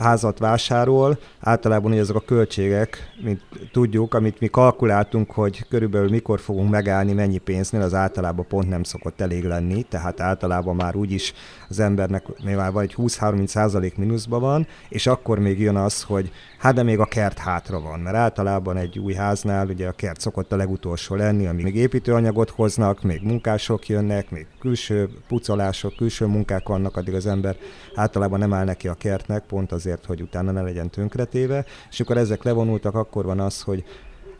házat 0.00 0.38
vásárol, 0.38 1.18
általában 1.40 1.90
hogy 1.90 2.00
azok 2.00 2.16
a 2.16 2.20
költségek, 2.20 3.12
mint 3.22 3.40
tudjuk, 3.72 4.14
amit 4.14 4.40
mi 4.40 4.46
kalkuláltunk, 4.46 5.30
hogy 5.30 5.68
körülbelül 5.68 6.08
mikor 6.08 6.40
fogunk 6.40 6.70
megállni, 6.70 7.12
mennyi 7.12 7.38
pénznél, 7.38 7.82
az 7.82 7.94
általában 7.94 8.46
pont 8.48 8.68
nem 8.68 8.82
szokott 8.82 9.20
elég 9.20 9.44
lenni, 9.44 9.82
tehát 9.82 10.20
általában 10.20 10.76
már 10.76 10.96
úgyis 10.96 11.34
az 11.68 11.80
embernek 11.80 12.24
már 12.56 12.72
vagy 12.72 12.94
20-30 12.96 13.46
százalék 13.46 13.96
mínuszban 13.96 14.40
van, 14.40 14.66
és 14.88 15.06
akkor 15.06 15.38
még 15.38 15.60
jön 15.60 15.76
az, 15.76 16.02
hogy 16.02 16.30
hát 16.58 16.74
de 16.74 16.82
még 16.82 16.98
a 16.98 17.04
kert 17.04 17.38
hátra 17.38 17.80
van, 17.80 18.00
mert 18.00 18.16
általában 18.16 18.76
egy 18.76 18.98
új 18.98 19.14
háznál 19.14 19.66
ugye 19.66 19.88
a 19.88 19.92
kert 19.92 20.20
szokott 20.20 20.52
a 20.52 20.56
legutolsó 20.56 21.14
lenni, 21.14 21.46
amíg 21.46 21.64
még 21.64 21.76
építőanyagot 21.76 22.50
hoznak, 22.50 23.02
még 23.02 23.22
munkások 23.22 23.88
jönnek, 23.88 24.30
még 24.30 24.46
külső 24.60 25.08
pucolások, 25.28 25.96
külső 25.96 26.26
munkák 26.26 26.68
vannak, 26.68 26.96
addig 26.96 27.14
az 27.14 27.26
ember 27.26 27.56
általában 27.94 28.38
nem 28.38 28.52
áll 28.52 28.64
neki 28.64 28.88
a 28.88 28.94
kertnek, 28.94 29.42
pont 29.42 29.72
azért, 29.72 29.89
hogy 30.06 30.22
utána 30.22 30.50
ne 30.50 30.62
legyen 30.62 30.90
tönkretéve, 30.90 31.64
és 31.90 32.00
akkor 32.00 32.16
ezek 32.16 32.42
levonultak, 32.42 32.94
akkor 32.94 33.24
van 33.24 33.40
az, 33.40 33.62
hogy 33.62 33.84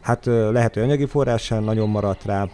hát 0.00 0.24
lehet, 0.26 0.74
hogy 0.74 0.82
anyagi 0.82 1.06
forrásán 1.06 1.62
nagyon 1.62 1.88
maradt 1.88 2.24
rá, 2.24 2.48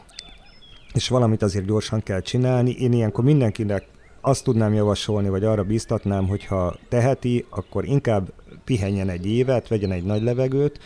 és 0.92 1.08
valamit 1.08 1.42
azért 1.42 1.66
gyorsan 1.66 2.02
kell 2.02 2.20
csinálni. 2.20 2.70
Én 2.70 2.92
ilyenkor 2.92 3.24
mindenkinek 3.24 3.86
azt 4.20 4.44
tudnám 4.44 4.74
javasolni, 4.74 5.28
vagy 5.28 5.44
arra 5.44 5.64
biztatnám, 5.64 6.26
hogyha 6.28 6.76
teheti, 6.88 7.44
akkor 7.50 7.84
inkább 7.84 8.32
pihenjen 8.64 9.08
egy 9.08 9.26
évet, 9.26 9.68
vegyen 9.68 9.92
egy 9.92 10.04
nagy 10.04 10.22
levegőt, 10.22 10.78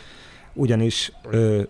ugyanis 0.54 1.12
ö, 1.30 1.62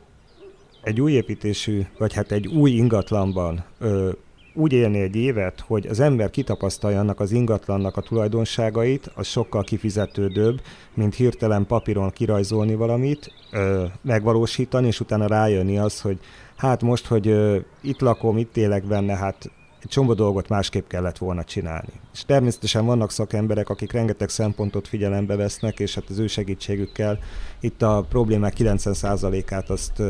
egy 0.82 1.00
új 1.00 1.12
építésű, 1.12 1.86
vagy 1.98 2.12
hát 2.12 2.32
egy 2.32 2.46
új 2.46 2.70
ingatlanban 2.70 3.64
ö, 3.78 4.10
úgy 4.54 4.72
élni 4.72 5.00
egy 5.00 5.16
évet, 5.16 5.60
hogy 5.66 5.86
az 5.86 6.00
ember 6.00 6.30
kitapasztalja 6.30 7.00
annak 7.00 7.20
az 7.20 7.32
ingatlannak 7.32 7.96
a 7.96 8.00
tulajdonságait, 8.00 9.10
az 9.14 9.26
sokkal 9.26 9.62
kifizetődőbb, 9.62 10.60
mint 10.94 11.14
hirtelen 11.14 11.66
papíron 11.66 12.10
kirajzolni 12.10 12.74
valamit, 12.74 13.32
ö, 13.52 13.84
megvalósítani, 14.02 14.86
és 14.86 15.00
utána 15.00 15.26
rájönni 15.26 15.78
az, 15.78 16.00
hogy 16.00 16.18
hát 16.56 16.82
most, 16.82 17.06
hogy 17.06 17.28
ö, 17.28 17.58
itt 17.80 18.00
lakom, 18.00 18.38
itt 18.38 18.56
élek 18.56 18.84
benne, 18.84 19.16
hát 19.16 19.50
egy 19.82 19.88
csomó 19.88 20.14
dolgot 20.14 20.48
másképp 20.48 20.88
kellett 20.88 21.18
volna 21.18 21.44
csinálni. 21.44 21.92
És 22.12 22.24
természetesen 22.24 22.86
vannak 22.86 23.10
szakemberek, 23.10 23.68
akik 23.68 23.92
rengeteg 23.92 24.28
szempontot 24.28 24.88
figyelembe 24.88 25.36
vesznek, 25.36 25.78
és 25.78 25.94
hát 25.94 26.04
az 26.08 26.18
ő 26.18 26.26
segítségükkel 26.26 27.18
itt 27.60 27.82
a 27.82 28.06
problémák 28.08 28.54
90%-át 28.58 29.70
azt 29.70 30.02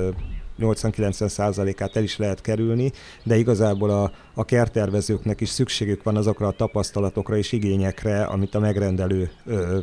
80-90%-át 0.60 1.96
el 1.96 2.02
is 2.02 2.16
lehet 2.16 2.40
kerülni, 2.40 2.92
de 3.22 3.36
igazából 3.36 3.90
a, 3.90 4.12
a 4.34 4.44
kertervezőknek 4.44 5.40
is 5.40 5.48
szükségük 5.48 6.02
van 6.02 6.16
azokra 6.16 6.46
a 6.46 6.52
tapasztalatokra 6.52 7.36
és 7.36 7.52
igényekre, 7.52 8.22
amit 8.22 8.54
a 8.54 8.60
megrendelő 8.60 9.30
ö, 9.46 9.78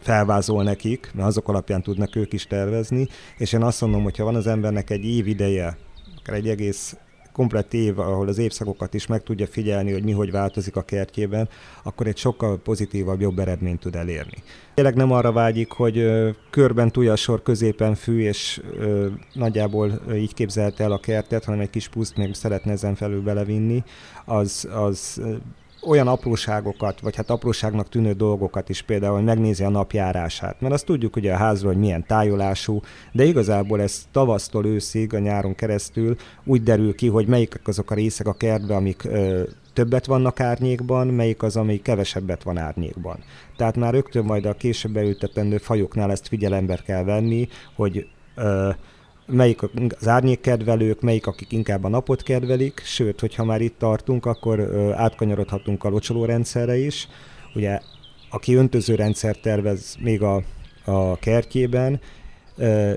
felvázol 0.00 0.62
nekik, 0.62 1.10
mert 1.14 1.28
azok 1.28 1.48
alapján 1.48 1.82
tudnak 1.82 2.16
ők 2.16 2.32
is 2.32 2.46
tervezni, 2.46 3.08
és 3.38 3.52
én 3.52 3.62
azt 3.62 3.80
mondom, 3.80 4.02
hogy 4.02 4.16
ha 4.16 4.24
van 4.24 4.34
az 4.34 4.46
embernek 4.46 4.90
egy 4.90 5.04
év 5.04 5.26
ideje, 5.26 5.76
akár 6.18 6.36
egy 6.36 6.48
egész 6.48 6.96
komplett 7.32 7.74
év, 7.74 7.98
ahol 7.98 8.28
az 8.28 8.38
évszakokat 8.38 8.94
is 8.94 9.06
meg 9.06 9.22
tudja 9.22 9.46
figyelni, 9.46 9.92
hogy 9.92 10.04
mi 10.04 10.12
hogy 10.12 10.30
változik 10.30 10.76
a 10.76 10.82
kertjében, 10.82 11.48
akkor 11.82 12.06
egy 12.06 12.16
sokkal 12.16 12.58
pozitívabb, 12.58 13.20
jobb 13.20 13.38
eredményt 13.38 13.80
tud 13.80 13.94
elérni. 13.94 14.42
Tényleg 14.74 14.94
nem 14.94 15.12
arra 15.12 15.32
vágyik, 15.32 15.72
hogy 15.72 16.10
körben 16.50 16.92
sor, 17.16 17.42
középen 17.42 17.94
fű, 17.94 18.20
és 18.20 18.62
nagyjából 19.32 20.00
így 20.14 20.34
képzelte 20.34 20.84
el 20.84 20.92
a 20.92 21.00
kertet, 21.00 21.44
hanem 21.44 21.60
egy 21.60 21.70
kis 21.70 21.88
puszt 21.88 22.16
még 22.16 22.34
szeretne 22.34 22.72
ezen 22.72 22.94
felül 22.94 23.22
belevinni, 23.22 23.84
az, 24.24 24.68
az 24.74 25.20
olyan 25.82 26.08
apróságokat, 26.08 27.00
vagy 27.00 27.16
hát 27.16 27.30
apróságnak 27.30 27.88
tűnő 27.88 28.12
dolgokat 28.12 28.68
is, 28.68 28.82
például, 28.82 29.14
hogy 29.14 29.24
megnézi 29.24 29.64
a 29.64 29.68
napjárását. 29.68 30.60
Mert 30.60 30.74
azt 30.74 30.84
tudjuk 30.84 31.16
ugye 31.16 31.32
a 31.32 31.36
házról, 31.36 31.72
hogy 31.72 31.80
milyen 31.80 32.06
tájolású, 32.06 32.80
de 33.12 33.24
igazából 33.24 33.80
ez 33.80 34.06
tavasztól 34.12 34.66
őszig, 34.66 35.14
a 35.14 35.18
nyáron 35.18 35.54
keresztül 35.54 36.16
úgy 36.44 36.62
derül 36.62 36.94
ki, 36.94 37.08
hogy 37.08 37.26
melyik 37.26 37.60
azok 37.64 37.90
a 37.90 37.94
részek 37.94 38.26
a 38.26 38.32
kertben, 38.32 38.76
amik 38.76 39.04
ö, 39.04 39.42
többet 39.72 40.06
vannak 40.06 40.40
árnyékban, 40.40 41.06
melyik 41.06 41.42
az, 41.42 41.56
amelyik 41.56 41.82
kevesebbet 41.82 42.42
van 42.42 42.58
árnyékban. 42.58 43.18
Tehát 43.56 43.76
már 43.76 43.92
rögtön 43.92 44.24
majd 44.24 44.44
a 44.44 44.54
később 44.54 44.92
beültetendő 44.92 45.58
fajoknál 45.58 46.10
ezt 46.10 46.28
figyelembe 46.28 46.80
kell 46.86 47.04
venni, 47.04 47.48
hogy 47.74 48.06
ö, 48.34 48.70
melyik 49.30 49.62
az 49.98 50.08
árnyékkedvelők, 50.08 51.00
melyik 51.00 51.26
akik 51.26 51.52
inkább 51.52 51.84
a 51.84 51.88
napot 51.88 52.22
kedvelik, 52.22 52.82
sőt, 52.84 53.20
hogyha 53.20 53.44
már 53.44 53.60
itt 53.60 53.78
tartunk, 53.78 54.26
akkor 54.26 54.60
átkanyarodhatunk 54.96 55.84
a 55.84 55.88
locsolórendszerre 55.88 56.76
is. 56.76 57.08
Ugye, 57.54 57.80
aki 58.30 58.54
öntözőrendszer 58.54 59.36
tervez 59.36 59.96
még 60.00 60.22
a, 60.22 60.42
a 60.84 61.16
kertjében, 61.16 62.00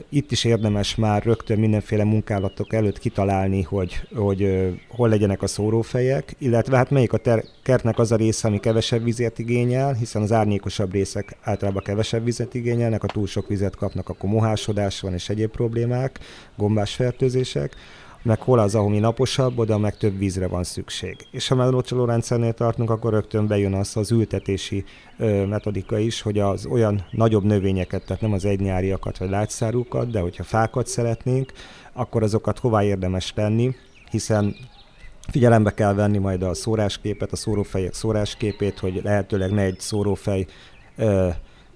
itt 0.09 0.31
is 0.31 0.43
érdemes 0.43 0.95
már 0.95 1.23
rögtön 1.23 1.59
mindenféle 1.59 2.03
munkálatok 2.03 2.73
előtt 2.73 2.99
kitalálni, 2.99 3.61
hogy, 3.61 4.01
hogy 4.15 4.73
hol 4.89 5.09
legyenek 5.09 5.41
a 5.41 5.47
szórófejek, 5.47 6.35
illetve 6.37 6.77
hát 6.77 6.89
melyik 6.89 7.13
a 7.13 7.17
ter- 7.17 7.51
kertnek 7.63 7.99
az 7.99 8.11
a 8.11 8.15
része, 8.15 8.47
ami 8.47 8.59
kevesebb 8.59 9.03
vizet 9.03 9.39
igényel, 9.39 9.93
hiszen 9.93 10.21
az 10.21 10.31
árnyékosabb 10.31 10.91
részek 10.91 11.37
általában 11.41 11.83
kevesebb 11.83 12.23
vizet 12.23 12.53
igényelnek, 12.53 13.03
a 13.03 13.07
túl 13.07 13.27
sok 13.27 13.47
vizet 13.47 13.75
kapnak, 13.75 14.09
akkor 14.09 14.29
mohásodás 14.29 14.99
van 14.99 15.13
és 15.13 15.29
egyéb 15.29 15.51
problémák, 15.51 16.19
gombás 16.55 16.95
fertőzések 16.95 17.75
meg 18.23 18.41
hol 18.41 18.59
az, 18.59 18.75
ahol 18.75 18.89
mi 18.89 18.99
naposabb, 18.99 19.57
oda 19.57 19.77
meg 19.77 19.97
több 19.97 20.17
vízre 20.17 20.47
van 20.47 20.63
szükség. 20.63 21.15
És 21.31 21.47
ha 21.47 21.55
már 21.55 21.71
locsolórendszernél 21.71 22.53
tartunk, 22.53 22.89
akkor 22.89 23.11
rögtön 23.11 23.47
bejön 23.47 23.73
az 23.73 23.97
az 23.97 24.11
ültetési 24.11 24.83
ö, 25.17 25.45
metodika 25.45 25.97
is, 25.97 26.21
hogy 26.21 26.39
az 26.39 26.65
olyan 26.65 27.05
nagyobb 27.11 27.43
növényeket, 27.43 28.05
tehát 28.05 28.21
nem 28.21 28.33
az 28.33 28.45
egynyáriakat 28.45 29.17
vagy 29.17 29.29
lágyszárukat, 29.29 30.11
de 30.11 30.19
hogyha 30.19 30.43
fákat 30.43 30.87
szeretnénk, 30.87 31.51
akkor 31.93 32.23
azokat 32.23 32.59
hová 32.59 32.83
érdemes 32.83 33.33
tenni, 33.33 33.75
hiszen 34.11 34.55
Figyelembe 35.31 35.73
kell 35.73 35.93
venni 35.93 36.17
majd 36.17 36.41
a 36.41 36.53
szórásképet, 36.53 37.31
a 37.31 37.35
szórófejek 37.35 37.93
szórásképét, 37.93 38.79
hogy 38.79 39.01
lehetőleg 39.03 39.51
ne 39.51 39.61
egy 39.61 39.79
szórófej 39.79 40.45
ö, 40.95 41.29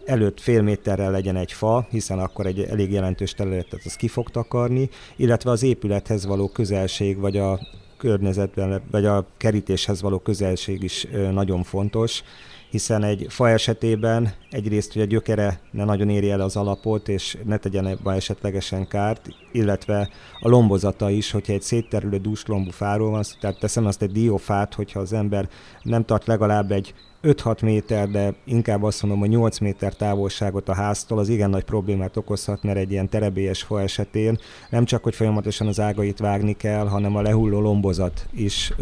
előtt 0.07 0.39
fél 0.39 0.61
méterrel 0.61 1.11
legyen 1.11 1.35
egy 1.35 1.51
fa, 1.51 1.87
hiszen 1.89 2.19
akkor 2.19 2.45
egy 2.45 2.59
elég 2.59 2.91
jelentős 2.91 3.33
területet 3.33 3.81
az 3.85 3.95
ki 3.95 4.07
fog 4.07 4.29
takarni, 4.29 4.89
illetve 5.15 5.51
az 5.51 5.63
épülethez 5.63 6.25
való 6.25 6.47
közelség, 6.47 7.17
vagy 7.17 7.37
a 7.37 7.59
környezetben, 7.97 8.81
vagy 8.91 9.05
a 9.05 9.25
kerítéshez 9.37 10.01
való 10.01 10.19
közelség 10.19 10.83
is 10.83 11.07
nagyon 11.31 11.63
fontos, 11.63 12.23
hiszen 12.69 13.03
egy 13.03 13.25
fa 13.29 13.49
esetében 13.49 14.33
egyrészt, 14.49 14.93
hogy 14.93 15.01
a 15.01 15.05
gyökere 15.05 15.59
ne 15.71 15.83
nagyon 15.83 16.09
érje 16.09 16.33
el 16.33 16.41
az 16.41 16.55
alapot, 16.55 17.09
és 17.09 17.37
ne 17.45 17.57
tegyen 17.57 17.87
ebbe 17.87 18.11
esetlegesen 18.11 18.87
kárt, 18.87 19.29
illetve 19.51 20.09
a 20.39 20.49
lombozata 20.49 21.09
is, 21.09 21.31
hogyha 21.31 21.53
egy 21.53 21.61
szétterülő 21.61 22.17
dúslombú 22.17 22.71
fáról 22.71 23.09
van, 23.09 23.23
tehát 23.39 23.59
teszem 23.59 23.85
azt 23.85 24.01
egy 24.01 24.11
diófát, 24.11 24.73
hogyha 24.73 24.99
az 24.99 25.13
ember 25.13 25.49
nem 25.83 26.05
tart 26.05 26.27
legalább 26.27 26.71
egy 26.71 26.93
5-6 27.27 27.63
méter, 27.63 28.09
de 28.09 28.33
inkább 28.43 28.83
azt 28.83 29.01
mondom, 29.01 29.19
hogy 29.19 29.29
8 29.29 29.59
méter 29.59 29.93
távolságot 29.93 30.69
a 30.69 30.73
háztól, 30.73 31.19
az 31.19 31.29
igen 31.29 31.49
nagy 31.49 31.63
problémát 31.63 32.17
okozhat, 32.17 32.63
mert 32.63 32.77
egy 32.77 32.91
ilyen 32.91 33.09
terebélyes 33.09 33.61
fa 33.61 33.81
esetén 33.81 34.37
nem 34.69 34.85
csak, 34.85 35.03
hogy 35.03 35.15
folyamatosan 35.15 35.67
az 35.67 35.79
ágait 35.79 36.19
vágni 36.19 36.53
kell, 36.53 36.87
hanem 36.87 37.15
a 37.15 37.21
lehulló 37.21 37.59
lombozat 37.59 38.27
is, 38.31 38.73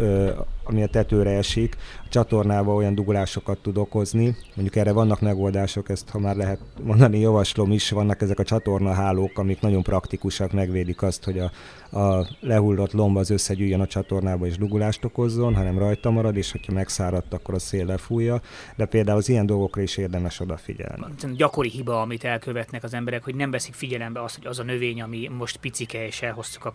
ami 0.68 0.82
a 0.82 0.86
tetőre 0.86 1.30
esik, 1.30 1.76
a 2.04 2.08
csatornával 2.08 2.76
olyan 2.76 2.94
dugulásokat 2.94 3.58
tud 3.58 3.76
okozni. 3.76 4.36
Mondjuk 4.54 4.76
erre 4.76 4.92
vannak 4.92 5.20
megoldások, 5.20 5.88
ezt 5.88 6.08
ha 6.08 6.18
már 6.18 6.36
lehet 6.36 6.60
mondani, 6.82 7.18
javaslom 7.18 7.72
is, 7.72 7.90
vannak 7.90 8.22
ezek 8.22 8.38
a 8.38 8.44
csatornahálók, 8.44 9.38
amik 9.38 9.60
nagyon 9.60 9.82
praktikusak, 9.82 10.52
megvédik 10.52 11.02
azt, 11.02 11.24
hogy 11.24 11.38
a, 11.38 11.50
a 11.98 12.26
lehullott 12.40 12.92
lomb 12.92 13.16
az 13.16 13.30
összegyűjjön 13.30 13.80
a 13.80 13.86
csatornába 13.86 14.46
és 14.46 14.56
dugulást 14.58 15.04
okozzon, 15.04 15.54
hanem 15.54 15.78
rajta 15.78 16.10
marad, 16.10 16.36
és 16.36 16.52
hogyha 16.52 16.72
megszáradt, 16.72 17.32
akkor 17.32 17.54
a 17.54 17.58
szél 17.58 17.84
lefújja. 17.84 18.40
De 18.76 18.86
például 18.86 19.18
az 19.18 19.28
ilyen 19.28 19.46
dolgokra 19.46 19.82
is 19.82 19.96
érdemes 19.96 20.40
odafigyelni. 20.40 21.04
Gyakori 21.36 21.68
hiba, 21.68 22.00
amit 22.00 22.24
elkövetnek 22.24 22.84
az 22.84 22.94
emberek, 22.94 23.24
hogy 23.24 23.34
nem 23.34 23.50
veszik 23.50 23.74
figyelembe 23.74 24.22
azt, 24.22 24.36
hogy 24.36 24.46
az 24.46 24.58
a 24.58 24.62
növény, 24.62 25.02
ami 25.02 25.28
most 25.28 25.56
picike, 25.56 26.06
és 26.06 26.22
elhoztuk 26.22 26.64
a, 26.64 26.72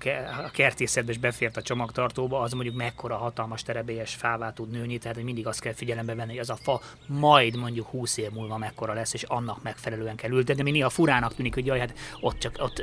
kertészetbe, 0.53 1.11
és 1.11 1.17
befért 1.17 1.57
a 1.57 1.61
csomagtartóba, 1.61 2.39
az 2.39 2.53
mondjuk 2.53 2.75
mekkora 2.75 3.15
hatalmas 3.15 3.61
terebélyes 3.81 4.15
fává 4.15 4.53
tud 4.53 4.71
nőni, 4.71 4.97
tehát 4.97 5.23
mindig 5.23 5.47
azt 5.47 5.59
kell 5.59 5.73
figyelembe 5.73 6.15
venni, 6.15 6.29
hogy 6.29 6.39
az 6.39 6.49
a 6.49 6.55
fa 6.55 6.81
majd 7.07 7.57
mondjuk 7.57 7.87
20 7.87 8.17
év 8.17 8.31
múlva 8.31 8.57
mekkora 8.57 8.93
lesz, 8.93 9.13
és 9.13 9.23
annak 9.23 9.63
megfelelően 9.63 10.15
kell 10.15 10.31
ültetni. 10.31 10.63
De 10.63 10.71
néha 10.71 10.89
furának 10.89 11.35
tűnik, 11.35 11.53
hogy 11.53 11.65
jaj, 11.65 11.79
hát 11.79 11.93
ott 12.19 12.39
csak 12.39 12.55
ott 12.59 12.81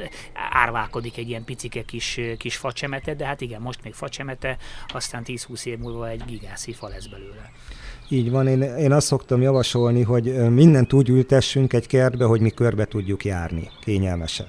árválkodik 0.51 1.17
egy 1.17 1.29
ilyen 1.29 1.45
picike 1.45 1.83
kis 1.83 2.21
kis 2.39 2.57
facsemete, 2.57 3.15
de 3.15 3.27
hát 3.27 3.41
igen, 3.41 3.61
most 3.61 3.83
még 3.83 3.95
facsemete, 3.95 4.57
aztán 4.93 5.23
10-20 5.27 5.65
év 5.65 5.79
múlva 5.79 6.09
egy 6.09 6.25
gigászi 6.25 6.73
fa 6.73 6.89
lesz 6.89 7.07
belőle. 7.07 7.53
Így 8.09 8.31
van, 8.31 8.47
én, 8.47 8.63
én 8.63 8.93
azt 8.93 9.07
szoktam 9.07 9.43
javasolni, 9.43 10.03
hogy 10.03 10.51
mindent 10.51 10.93
úgy 10.93 11.09
ültessünk 11.09 11.73
egy 11.73 11.87
kertbe, 11.87 12.25
hogy 12.25 12.41
mi 12.41 12.51
körbe 12.51 12.85
tudjuk 12.85 13.25
járni, 13.25 13.71
kényelmesen. 13.81 14.47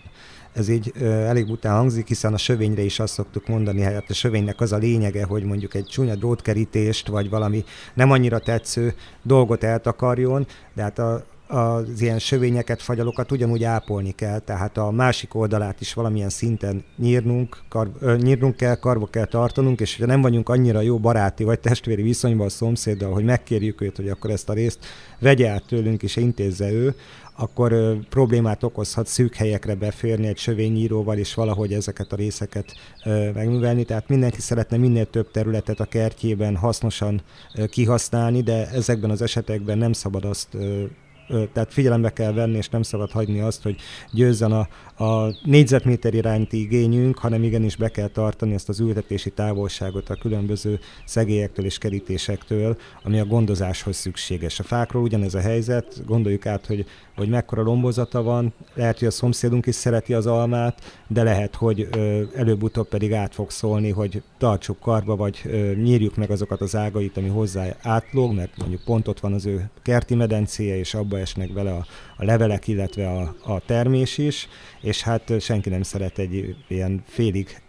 Ez 0.59 0.69
így 0.69 0.93
elég 1.01 1.49
után 1.49 1.75
hangzik, 1.75 2.07
hiszen 2.07 2.33
a 2.33 2.37
sövényre 2.37 2.81
is 2.81 2.99
azt 2.99 3.13
szoktuk 3.13 3.47
mondani, 3.47 3.81
hát 3.81 4.09
a 4.09 4.13
sövénynek 4.13 4.61
az 4.61 4.71
a 4.71 4.77
lényege, 4.77 5.25
hogy 5.25 5.43
mondjuk 5.43 5.73
egy 5.73 5.85
csúnya 5.85 6.15
drótkerítést, 6.15 7.07
vagy 7.07 7.29
valami 7.29 7.63
nem 7.93 8.11
annyira 8.11 8.39
tetsző 8.39 8.93
dolgot 9.23 9.63
eltakarjon, 9.63 10.47
de 10.73 10.81
hát 10.81 10.99
a, 10.99 11.25
az 11.47 12.01
ilyen 12.01 12.19
sövényeket, 12.19 12.81
fagyalokat 12.81 13.31
ugyanúgy 13.31 13.63
ápolni 13.63 14.11
kell, 14.11 14.39
tehát 14.39 14.77
a 14.77 14.91
másik 14.91 15.35
oldalát 15.35 15.81
is 15.81 15.93
valamilyen 15.93 16.29
szinten 16.29 16.83
nyírnunk, 16.97 17.57
kar, 17.69 17.91
nyírnunk 18.17 18.55
kell, 18.55 18.75
karba 18.75 19.05
kell 19.05 19.25
tartanunk, 19.25 19.79
és 19.79 19.97
ha 19.97 20.05
nem 20.05 20.21
vagyunk 20.21 20.49
annyira 20.49 20.81
jó 20.81 20.97
baráti 20.97 21.43
vagy 21.43 21.59
testvéri 21.59 22.01
viszonyban 22.01 22.45
a 22.45 22.49
szomszéddal, 22.49 23.13
hogy 23.13 23.23
megkérjük 23.23 23.81
őt, 23.81 23.95
hogy 23.95 24.09
akkor 24.09 24.29
ezt 24.29 24.49
a 24.49 24.53
részt 24.53 24.79
vegye 25.19 25.49
át 25.49 25.65
tőlünk 25.67 26.03
és 26.03 26.15
intézze 26.15 26.71
ő, 26.71 26.95
akkor 27.39 27.71
ö, 27.71 27.95
problémát 28.10 28.63
okozhat 28.63 29.08
szűk 29.08 29.36
helyekre 29.36 29.75
beférni 29.75 30.28
egy 30.28 30.38
sövényíróval, 30.38 31.17
és 31.17 31.34
valahogy 31.34 31.73
ezeket 31.73 32.12
a 32.12 32.15
részeket 32.15 32.73
ö, 33.06 33.32
megművelni. 33.32 33.84
Tehát 33.84 34.10
mindenki 34.10 34.41
szeretne 34.41 34.78
minél 34.78 35.10
több 35.10 35.32
területet 35.32 35.80
a 35.80 35.86
kertjében 35.86 36.56
hasznosan 36.56 37.21
ö, 37.56 37.65
kihasználni, 37.65 38.41
de 38.41 38.69
ezekben 38.69 39.10
az 39.10 39.21
esetekben 39.21 39.78
nem 39.78 39.93
szabad 39.93 40.25
azt 40.25 40.47
ö, 40.54 40.84
tehát 41.30 41.73
figyelembe 41.73 42.13
kell 42.13 42.34
venni, 42.34 42.58
és 42.58 42.69
nem 42.69 42.82
szabad 42.82 43.12
hagyni 43.12 43.39
azt, 43.39 43.63
hogy 43.63 43.75
győzzen 44.12 44.52
a, 44.52 44.67
a 45.04 45.36
négyzetméter 45.43 46.13
iránti 46.13 46.60
igényünk, 46.60 47.17
hanem 47.17 47.43
igenis 47.43 47.75
be 47.75 47.89
kell 47.89 48.08
tartani 48.08 48.54
ezt 48.54 48.69
az 48.69 48.80
ültetési 48.80 49.30
távolságot 49.30 50.10
a 50.10 50.15
különböző 50.15 50.80
szegélyektől 51.06 51.65
és 51.65 51.78
kerítésektől, 51.78 52.78
ami 53.04 53.19
a 53.19 53.25
gondozáshoz 53.25 53.95
szükséges. 53.95 54.60
A 54.60 54.63
fákról 54.63 55.04
ugyanez 55.04 55.34
a 55.34 55.39
helyzet, 55.39 56.06
gondoljuk 56.06 56.45
át, 56.45 56.65
hogy, 56.65 56.86
hogy 57.19 57.29
mekkora 57.29 57.62
lombozata 57.62 58.23
van, 58.23 58.53
lehet, 58.73 58.99
hogy 58.99 59.08
a 59.08 59.12
szomszédunk 59.12 59.65
is 59.65 59.75
szereti 59.75 60.13
az 60.13 60.25
almát, 60.25 61.03
de 61.08 61.23
lehet, 61.23 61.55
hogy 61.55 61.89
előbb-utóbb 62.36 62.88
pedig 62.88 63.13
át 63.13 63.34
fog 63.34 63.51
szólni, 63.51 63.89
hogy 63.89 64.21
tartsuk 64.38 64.79
karba, 64.79 65.15
vagy 65.15 65.41
nyírjuk 65.84 66.15
meg 66.15 66.32
azokat 66.32 66.62
az 66.62 66.75
ágait, 66.75 67.17
ami 67.17 67.27
hozzá 67.27 67.75
átlóg, 67.82 68.34
mert 68.34 68.58
mondjuk 68.58 68.82
pont 68.84 69.08
ott 69.08 69.19
van 69.19 69.34
az 69.34 69.45
ő 69.45 69.69
kerti 69.82 70.15
medencéje, 70.15 70.77
és 70.77 70.93
abba 70.93 71.19
esnek 71.19 71.53
bele 71.53 71.71
a, 71.71 71.86
a 72.17 72.25
levelek, 72.25 72.67
illetve 72.67 73.10
a, 73.10 73.36
a 73.43 73.60
termés 73.65 74.17
is, 74.17 74.47
és 74.82 75.01
hát 75.03 75.34
senki 75.39 75.69
nem 75.69 75.82
szeret 75.82 76.17
egy 76.17 76.55
ilyen 76.67 77.03
félig 77.05 77.62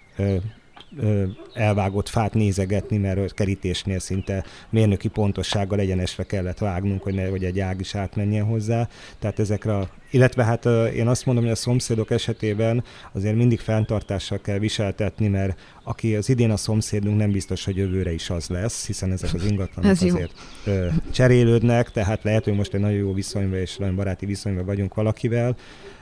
elvágott 1.53 2.09
fát 2.09 2.35
nézegetni, 2.35 2.97
mert 2.97 3.35
kerítésnél 3.35 3.99
szinte 3.99 4.45
mérnöki 4.71 5.09
pontossággal 5.09 5.79
egyenesre 5.79 6.23
kellett 6.23 6.59
vágnunk, 6.59 7.03
hogy, 7.03 7.15
ne, 7.15 7.29
hogy 7.29 7.45
egy 7.45 7.61
ág 7.61 7.81
is 7.81 7.95
átmenjen 7.95 8.45
hozzá. 8.45 8.89
Tehát 9.19 9.39
ezekre 9.39 9.89
illetve 10.11 10.45
hát 10.45 10.65
én 10.95 11.09
azt 11.09 11.27
mondom, 11.27 11.45
hogy 11.45 11.53
a 11.53 11.57
szomszédok 11.57 12.11
esetében 12.11 12.85
azért 13.13 13.37
mindig 13.37 13.61
fenntartással 13.61 14.41
kell 14.41 14.59
viseltetni, 14.59 15.29
mert 15.29 15.59
aki 15.91 16.17
az 16.17 16.29
idén 16.29 16.51
a 16.51 16.57
szomszédunk 16.57 17.19
nem 17.19 17.31
biztos, 17.31 17.65
hogy 17.65 17.77
jövőre 17.77 18.13
is 18.13 18.31
az 18.31 18.49
lesz, 18.49 18.87
hiszen 18.87 19.13
ezek 19.13 19.35
az 19.35 19.45
ingatlanok 19.45 19.91
Ez 19.91 20.03
azért 20.03 20.33
ö, 20.65 20.87
cserélődnek, 21.11 21.91
tehát 21.91 22.23
lehet, 22.23 22.45
hogy 22.45 22.55
most 22.55 22.75
egy 22.75 22.81
nagyon 22.81 22.99
jó 22.99 23.13
viszonyban 23.13 23.59
és 23.59 23.77
nagyon 23.77 23.97
baráti 23.97 24.27
viszonyban 24.27 24.65
vagyunk 24.65 24.95
valakivel, 24.95 25.57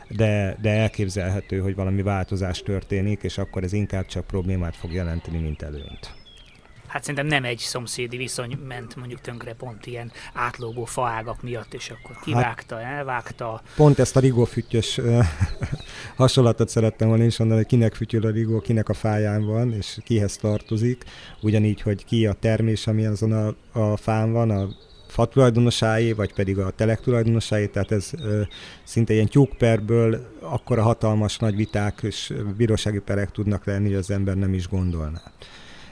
de, 0.09 0.57
de 0.61 0.71
elképzelhető, 0.71 1.59
hogy 1.59 1.75
valami 1.75 2.03
változás 2.03 2.63
történik, 2.63 3.23
és 3.23 3.39
akkor 3.39 3.63
ez 3.63 3.73
inkább 3.73 4.07
csak 4.07 4.27
problémát 4.27 4.77
fog 4.77 4.93
jelenteni, 4.93 5.39
mint 5.39 5.63
előnyt. 5.63 6.18
Hát 6.89 7.01
szerintem 7.01 7.27
nem 7.27 7.45
egy 7.45 7.59
szomszédi 7.59 8.17
viszony 8.17 8.59
ment 8.69 8.97
mondjuk 8.97 9.21
tönkre 9.21 9.53
pont 9.53 9.87
ilyen 9.87 10.13
átlógó 10.33 10.85
faágak 10.85 11.43
miatt, 11.43 11.75
és 11.75 11.91
akkor 11.91 12.17
kivágta, 12.23 12.77
hát, 12.77 12.85
elvágta. 12.85 13.63
Pont 13.77 13.99
ezt 13.99 14.17
a 14.17 14.21
rigófütyös 14.21 15.01
hasonlatot 16.17 16.69
szerettem 16.69 17.09
volna 17.09 17.25
is 17.25 17.39
mondani, 17.39 17.61
hogy 17.61 17.69
kinek 17.69 17.95
fütyül 17.95 18.27
a 18.27 18.31
rigó, 18.31 18.61
kinek 18.61 18.89
a 18.89 18.95
fáján 18.95 19.45
van, 19.47 19.73
és 19.73 19.99
kihez 20.05 20.37
tartozik. 20.37 21.05
Ugyanígy, 21.43 21.81
hogy 21.81 22.05
ki 22.05 22.27
a 22.27 22.33
termés, 22.33 22.87
ami 22.87 23.07
azon 23.07 23.33
a, 23.33 23.55
a 23.81 23.97
fán 23.97 24.33
van, 24.33 24.51
a 24.51 24.69
fa 25.09 25.25
tulajdonosáé, 25.25 26.13
vagy 26.13 26.35
pedig 26.35 26.59
a 26.59 26.71
telek 26.71 27.01
tulajdonosáé, 27.01 27.67
tehát 27.67 27.93
ez 27.93 28.11
ö, 28.23 28.43
szinte 28.85 29.13
ilyen 29.13 29.27
tyúkperből 29.27 30.27
akkora 30.41 30.83
hatalmas 30.83 31.39
nagy 31.39 31.57
viták 31.57 31.99
és 32.03 32.33
bírósági 32.57 32.99
perek 32.99 33.31
tudnak 33.31 33.65
lenni, 33.65 33.87
hogy 33.87 33.97
az 33.97 34.11
ember 34.11 34.37
nem 34.37 34.55
is 34.55 34.69
gondolná. 34.69 35.23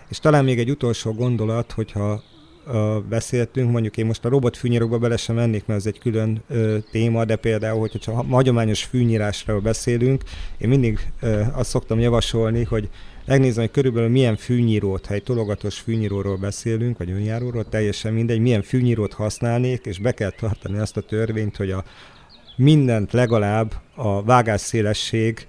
És 0.08 0.18
talán 0.18 0.44
még 0.44 0.58
egy 0.58 0.70
utolsó 0.70 1.12
gondolat, 1.12 1.72
hogyha 1.72 2.22
ö, 2.66 2.98
beszéltünk, 3.08 3.70
mondjuk 3.70 3.96
én 3.96 4.06
most 4.06 4.24
a 4.24 4.28
robotfűnyírókba 4.28 4.98
bele 4.98 5.16
sem 5.16 5.34
mennék, 5.34 5.66
mert 5.66 5.80
ez 5.80 5.86
egy 5.86 5.98
külön 5.98 6.42
ö, 6.48 6.78
téma, 6.90 7.24
de 7.24 7.36
például, 7.36 7.88
hogyha 7.90 8.24
hagyományos 8.30 8.84
fűnyírásról 8.84 9.60
beszélünk, 9.60 10.22
én 10.58 10.68
mindig 10.68 11.12
ö, 11.20 11.42
azt 11.52 11.70
szoktam 11.70 12.00
javasolni, 12.00 12.64
hogy 12.64 12.88
megnézem, 13.26 13.62
hogy 13.62 13.72
körülbelül 13.72 14.08
milyen 14.08 14.36
fűnyírót, 14.36 15.06
ha 15.06 15.14
egy 15.14 15.22
tologatos 15.22 15.78
fűnyíróról 15.78 16.36
beszélünk, 16.36 16.98
vagy 16.98 17.10
önjáróról, 17.10 17.68
teljesen 17.68 18.12
mindegy, 18.12 18.40
milyen 18.40 18.62
fűnyírót 18.62 19.12
használnék, 19.12 19.84
és 19.84 19.98
be 19.98 20.12
kell 20.12 20.30
tartani 20.30 20.78
azt 20.78 20.96
a 20.96 21.00
törvényt, 21.00 21.56
hogy 21.56 21.70
a 21.70 21.84
mindent 22.56 23.12
legalább 23.12 23.74
a 23.94 24.22
vágásszélesség 24.22 25.46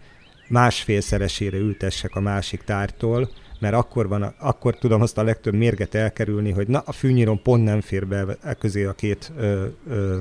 másfélszeresére 0.47 1.57
ültessek 1.57 2.15
a 2.15 2.19
másik 2.19 2.61
tártól, 2.61 3.29
mert 3.59 3.73
akkor, 3.73 4.07
van, 4.07 4.23
akkor 4.39 4.77
tudom 4.77 5.01
azt 5.01 5.17
a 5.17 5.23
legtöbb 5.23 5.53
mérget 5.53 5.95
elkerülni, 5.95 6.51
hogy 6.51 6.67
na, 6.67 6.83
a 6.85 6.91
fűnyírom 6.91 7.41
pont 7.41 7.63
nem 7.63 7.81
fér 7.81 8.07
be 8.07 8.37
e 8.43 8.53
közé 8.53 8.83
a 8.83 8.93
két 8.93 9.31
ö, 9.37 9.65
ö, 9.89 10.19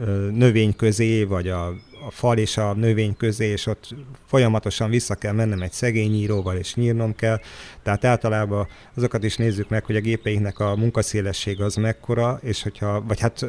ö, 0.00 0.30
növény 0.30 0.76
közé, 0.76 1.24
vagy 1.24 1.48
a, 1.48 1.66
a 2.06 2.10
fal 2.10 2.38
és 2.38 2.56
a 2.56 2.72
növény 2.72 3.16
közé, 3.16 3.46
és 3.46 3.66
ott 3.66 3.94
folyamatosan 4.26 4.90
vissza 4.90 5.14
kell 5.14 5.32
mennem 5.32 5.62
egy 5.62 5.72
szegényíróval, 5.72 6.56
és 6.56 6.74
nyírnom 6.74 7.14
kell. 7.14 7.40
Tehát 7.82 8.04
általában 8.04 8.66
azokat 8.94 9.24
is 9.24 9.36
nézzük 9.36 9.68
meg, 9.68 9.84
hogy 9.84 9.96
a 9.96 10.00
gépeinknek 10.00 10.58
a 10.58 10.76
munkaszélesség 10.76 11.60
az 11.60 11.74
mekkora, 11.74 12.38
és 12.42 12.62
hogyha, 12.62 13.00
vagy 13.00 13.20
hát 13.20 13.46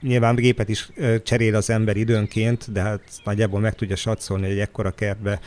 Nyilván 0.00 0.34
gépet 0.34 0.68
is 0.68 0.90
cserél 1.22 1.54
az 1.54 1.70
ember 1.70 1.96
időnként, 1.96 2.72
de 2.72 2.80
hát 2.80 3.00
nagyjából 3.24 3.60
meg 3.60 3.74
tudja 3.74 3.96
satszolni, 3.96 4.42
hogy 4.42 4.52
egy 4.52 4.58
ekkora 4.58 4.90
kertbe 4.90 5.40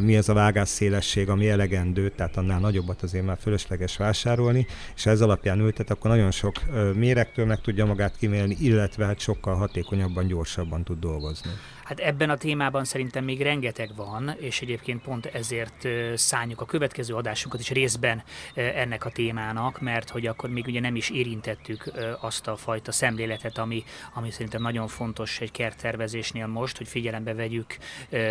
mi 0.00 0.16
az 0.16 0.28
a 0.28 0.32
vágás 0.34 0.68
szélesség, 0.68 1.28
ami 1.28 1.48
elegendő, 1.48 2.08
tehát 2.08 2.36
annál 2.36 2.60
nagyobbat 2.60 3.02
azért 3.02 3.24
már 3.24 3.38
fölösleges 3.40 3.96
vásárolni, 3.96 4.66
és 4.96 5.06
ez 5.06 5.20
alapján 5.20 5.60
ültet, 5.60 5.90
akkor 5.90 6.10
nagyon 6.10 6.30
sok 6.30 6.54
mérektől 6.94 7.46
meg 7.46 7.60
tudja 7.60 7.86
magát 7.86 8.16
kimélni, 8.16 8.56
illetve 8.60 9.06
hát 9.06 9.20
sokkal 9.20 9.54
hatékonyabban, 9.54 10.26
gyorsabban 10.26 10.84
tud 10.84 10.98
dolgozni. 10.98 11.50
Hát 11.84 12.00
ebben 12.00 12.30
a 12.30 12.36
témában 12.36 12.84
szerintem 12.84 13.24
még 13.24 13.42
rengeteg 13.42 13.90
van, 13.96 14.34
és 14.38 14.60
egyébként 14.60 15.02
pont 15.02 15.26
ezért 15.26 15.88
szálljuk 16.14 16.60
a 16.60 16.64
következő 16.64 17.14
adásunkat 17.14 17.60
is 17.60 17.70
részben 17.70 18.22
ennek 18.54 19.04
a 19.04 19.10
témának, 19.10 19.80
mert 19.80 20.10
hogy 20.10 20.26
akkor 20.26 20.50
még 20.50 20.66
ugye 20.66 20.80
nem 20.80 20.96
is 20.96 21.10
érintettük 21.10 21.92
azt 22.20 22.46
a 22.46 22.56
fajta 22.56 22.92
szemléletet, 22.92 23.58
ami, 23.58 23.84
ami 24.14 24.30
szerintem 24.30 24.62
nagyon 24.62 24.88
fontos 24.88 25.40
egy 25.40 25.50
kerttervezésnél 25.50 26.46
most, 26.46 26.76
hogy 26.76 26.88
figyelembe 26.88 27.34
vegyük 27.34 27.76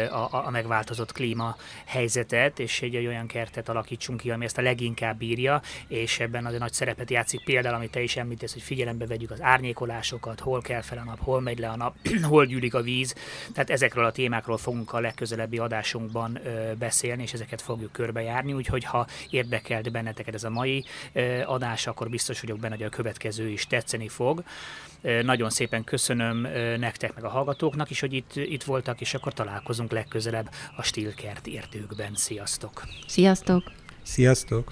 a, 0.10 0.46
a 0.46 0.50
megváltozott 0.50 1.12
klíma 1.12 1.56
helyzetet, 1.86 2.60
és 2.60 2.82
egy 2.82 2.96
olyan 2.96 3.28
kertet 3.28 3.70
alakítsunk 3.70 4.20
ki, 4.20 4.32
ami 4.32 4.46
ezt 4.46 4.58
a 4.58 4.62
leginkább 4.62 5.18
bírja, 5.18 5.62
és 5.88 6.20
ebben 6.20 6.46
az 6.46 6.58
nagy 6.58 6.74
szerepet 6.74 7.10
játszik 7.10 7.44
például, 7.44 7.76
amit 7.76 7.92
te 7.92 8.02
is 8.02 8.16
említesz, 8.16 8.54
hogy 8.54 8.62
figyelembe 8.62 9.06
vegyük 9.06 9.32
az 9.32 9.42
árnyékolásokat, 9.42 10.40
hol 10.40 10.62
kell 10.62 10.82
fel 10.82 10.98
a 10.98 11.04
nap, 11.04 11.20
hol 11.20 11.42
megy 11.42 11.60
le 11.60 11.70
a 11.70 11.76
nap, 11.76 11.96
hol 12.22 12.46
gyűlik 12.46 12.74
a 12.74 12.82
víz, 12.82 13.16
tehát 13.54 13.70
ezekről 13.70 14.06
a 14.06 14.12
témákról 14.12 14.58
fogunk 14.58 14.94
a 14.94 15.00
legközelebbi 15.00 15.58
adásunkban 15.58 16.40
beszélni, 16.80 17.22
és 17.22 17.34
ezeket 17.34 17.62
fogjuk 17.62 17.92
körbejárni, 17.92 18.54
úgyhogy 18.54 18.84
ha 18.84 19.08
érdekelt 19.30 19.92
benneteket 19.92 20.34
ez 20.34 20.44
a 20.44 20.50
mai 20.50 20.86
adás, 21.46 21.88
akkor 21.88 22.10
biztos 22.10 22.42
vagyok 22.42 22.60
benne, 22.60 22.76
hogy 22.76 22.86
a 22.86 22.90
következő 22.90 23.48
is 23.48 23.68
tetszeni 23.68 24.08
fog. 24.08 24.44
Nagyon 25.02 25.50
szépen 25.50 25.84
köszönöm 25.84 26.48
nektek, 26.80 27.16
meg 27.16 27.24
a 27.24 27.30
hallgatóknak 27.30 27.90
is, 27.90 28.00
hogy 28.00 28.14
itt, 28.14 28.36
itt 28.36 28.64
voltak, 28.64 29.02
és 29.02 29.14
akkor 29.14 29.34
találkozunk 29.34 29.92
legközelebb 29.92 30.50
a 30.76 30.84
Stilkert 30.84 31.48
értőkben. 31.48 32.12
Sziasztok! 32.16 32.84
Sziasztok! 33.08 33.64
Sziasztok! 34.04 34.72